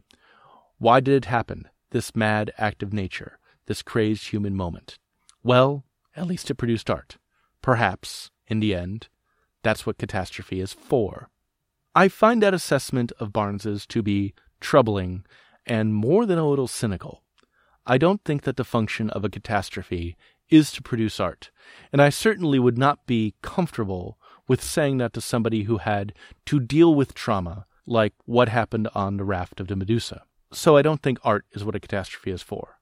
Why 0.79 1.01
did 1.01 1.12
it 1.12 1.27
happen, 1.27 1.68
this 1.90 2.16
mad 2.16 2.51
act 2.57 2.83
of 2.83 2.90
nature, 2.90 3.38
this 3.66 3.83
crazed 3.83 4.29
human 4.29 4.57
moment? 4.57 4.99
Well, 5.42 5.85
at 6.16 6.27
least 6.27 6.51
it 6.51 6.55
produced 6.55 6.88
art. 6.88 7.18
Perhaps, 7.61 8.31
in 8.47 8.61
the 8.61 8.75
end, 8.75 9.09
that's 9.62 9.85
what 9.85 9.99
catastrophe 9.99 10.62
is 10.62 10.73
for. 10.73 11.29
I 11.95 12.09
find 12.09 12.42
that 12.42 12.55
assessment 12.55 13.12
of 13.21 13.35
Barnes's 13.35 13.85
to 13.88 14.03
be 14.03 14.33
troubling 14.59 15.27
and 15.66 15.95
more 15.95 16.25
than 16.25 16.38
a 16.38 16.49
little 16.49 16.66
cynical. 16.66 17.25
I 17.85 17.99
don't 17.99 18.25
think 18.25 18.45
that 18.45 18.57
the 18.57 18.64
function 18.64 19.11
of 19.11 19.23
a 19.23 19.29
catastrophe 19.29 20.16
is 20.53 20.71
to 20.73 20.83
produce 20.83 21.19
art, 21.19 21.51
and 21.93 22.03
I 22.03 22.11
certainly 22.11 22.59
would 22.59 22.79
not 22.79 23.07
be 23.07 23.35
comfortable 23.43 24.19
with 24.47 24.62
saying 24.62 24.99
that 24.99 25.12
to 25.15 25.21
somebody 25.21 25.62
who 25.62 25.79
had 25.79 26.12
to 26.47 26.61
deal 26.61 26.95
with 26.95 27.15
trauma, 27.15 27.67
like 27.87 28.12
what 28.27 28.49
happened 28.49 28.88
on 28.95 29.17
the 29.17 29.25
raft 29.25 29.61
of 29.61 29.69
the 29.69 29.77
Medusa. 29.77 30.25
So 30.53 30.77
I 30.77 30.83
don't 30.83 31.03
think 31.03 31.19
art 31.25 31.47
is 31.53 31.65
what 31.65 31.75
a 31.75 31.81
catastrophe 31.81 32.31
is 32.31 32.43
for. 32.43 32.79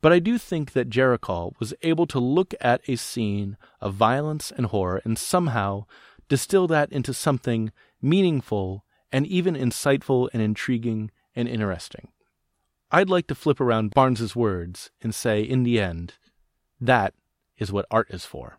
But 0.00 0.12
I 0.12 0.20
do 0.20 0.38
think 0.38 0.72
that 0.72 0.90
Géricault 0.90 1.54
was 1.58 1.74
able 1.82 2.06
to 2.06 2.20
look 2.20 2.54
at 2.60 2.80
a 2.86 2.94
scene 2.94 3.56
of 3.80 3.94
violence 3.94 4.52
and 4.56 4.66
horror 4.66 5.02
and 5.04 5.18
somehow 5.18 5.86
distill 6.28 6.68
that 6.68 6.92
into 6.92 7.12
something 7.12 7.72
meaningful 8.00 8.84
and 9.10 9.26
even 9.26 9.56
insightful 9.56 10.28
and 10.32 10.40
intriguing 10.40 11.10
and 11.34 11.48
interesting. 11.48 12.08
I'd 12.92 13.10
like 13.10 13.26
to 13.26 13.34
flip 13.34 13.60
around 13.60 13.90
Barnes's 13.90 14.36
words 14.36 14.90
and 15.02 15.14
say, 15.14 15.42
in 15.42 15.64
the 15.64 15.80
end, 15.80 16.14
that 16.80 17.14
is 17.56 17.72
what 17.72 17.86
art 17.90 18.08
is 18.10 18.24
for. 18.24 18.58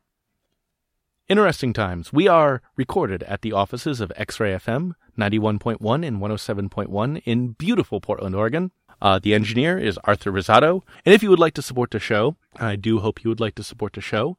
Interesting 1.28 1.74
times. 1.74 2.12
We 2.12 2.28
are 2.28 2.62
recorded 2.76 3.22
at 3.24 3.44
the 3.44 3.54
offices 3.54 4.02
of 4.02 4.12
X-Ray 4.16 4.54
FM 4.54 4.94
91.1 5.18 6.06
and 6.06 6.20
107.1 6.20 7.22
in 7.24 7.50
beautiful 7.50 8.02
Portland, 8.02 8.36
Oregon. 8.36 8.72
Uh, 9.02 9.20
the 9.20 9.34
engineer 9.34 9.78
is 9.78 10.00
Arthur 10.06 10.32
Rosado. 10.32 10.82
And 11.06 11.14
if 11.14 11.22
you 11.22 11.30
would 11.30 11.40
like 11.40 11.54
to 11.54 11.62
support 11.62 11.92
the 11.92 12.00
show, 12.00 12.36
I 12.58 12.76
do 12.76 13.00
hope 13.00 13.24
you 13.24 13.30
would 13.30 13.40
like 13.40 13.56
to 13.56 13.64
support 13.64 13.94
the 13.94 14.02
show, 14.02 14.38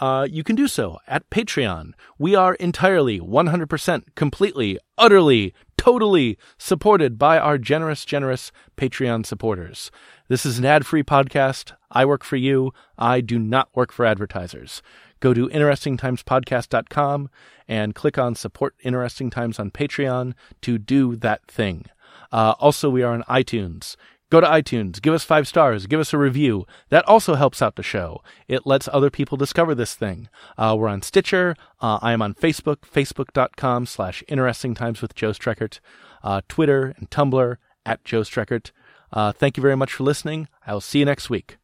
uh, 0.00 0.26
you 0.28 0.42
can 0.42 0.56
do 0.56 0.66
so 0.66 0.98
at 1.06 1.28
Patreon. 1.30 1.92
We 2.18 2.34
are 2.34 2.54
entirely, 2.54 3.20
100%, 3.20 4.02
completely, 4.16 4.78
utterly, 4.98 5.54
totally 5.82 6.38
supported 6.58 7.18
by 7.18 7.40
our 7.40 7.58
generous, 7.58 8.04
generous 8.04 8.52
Patreon 8.76 9.26
supporters. 9.26 9.90
This 10.28 10.46
is 10.46 10.56
an 10.56 10.64
ad 10.64 10.86
free 10.86 11.02
podcast. 11.02 11.72
I 11.90 12.04
work 12.04 12.22
for 12.22 12.36
you. 12.36 12.72
I 12.96 13.20
do 13.20 13.36
not 13.36 13.68
work 13.74 13.90
for 13.90 14.06
advertisers. 14.06 14.80
Go 15.18 15.34
to 15.34 15.48
interestingtimespodcast.com 15.48 17.30
and 17.66 17.96
click 17.96 18.16
on 18.16 18.36
Support 18.36 18.76
Interesting 18.84 19.28
Times 19.28 19.58
on 19.58 19.72
Patreon 19.72 20.34
to 20.60 20.78
do 20.78 21.16
that 21.16 21.44
thing. 21.48 21.86
Uh, 22.30 22.54
also, 22.60 22.88
we 22.88 23.02
are 23.02 23.12
on 23.12 23.24
iTunes. 23.24 23.96
Go 24.32 24.40
to 24.40 24.46
iTunes, 24.46 25.02
give 25.02 25.12
us 25.12 25.24
five 25.24 25.46
stars, 25.46 25.86
give 25.86 26.00
us 26.00 26.14
a 26.14 26.16
review. 26.16 26.66
That 26.88 27.06
also 27.06 27.34
helps 27.34 27.60
out 27.60 27.76
the 27.76 27.82
show. 27.82 28.22
It 28.48 28.64
lets 28.64 28.88
other 28.88 29.10
people 29.10 29.36
discover 29.36 29.74
this 29.74 29.94
thing. 29.94 30.30
Uh, 30.56 30.74
we're 30.78 30.88
on 30.88 31.02
Stitcher. 31.02 31.54
Uh, 31.82 31.98
I 32.00 32.14
am 32.14 32.22
on 32.22 32.32
Facebook, 32.32 32.78
facebook.com 32.78 33.84
slash 33.84 34.24
interesting 34.28 34.74
times 34.74 35.02
with 35.02 35.14
Joe 35.14 35.32
Streckert, 35.32 35.80
uh, 36.22 36.40
Twitter 36.48 36.94
and 36.96 37.10
Tumblr 37.10 37.56
at 37.84 38.04
Joe 38.06 38.22
Streckert. 38.22 38.70
Uh, 39.12 39.32
thank 39.32 39.58
you 39.58 39.60
very 39.60 39.76
much 39.76 39.92
for 39.92 40.04
listening. 40.04 40.48
I 40.66 40.72
will 40.72 40.80
see 40.80 41.00
you 41.00 41.04
next 41.04 41.28
week. 41.28 41.58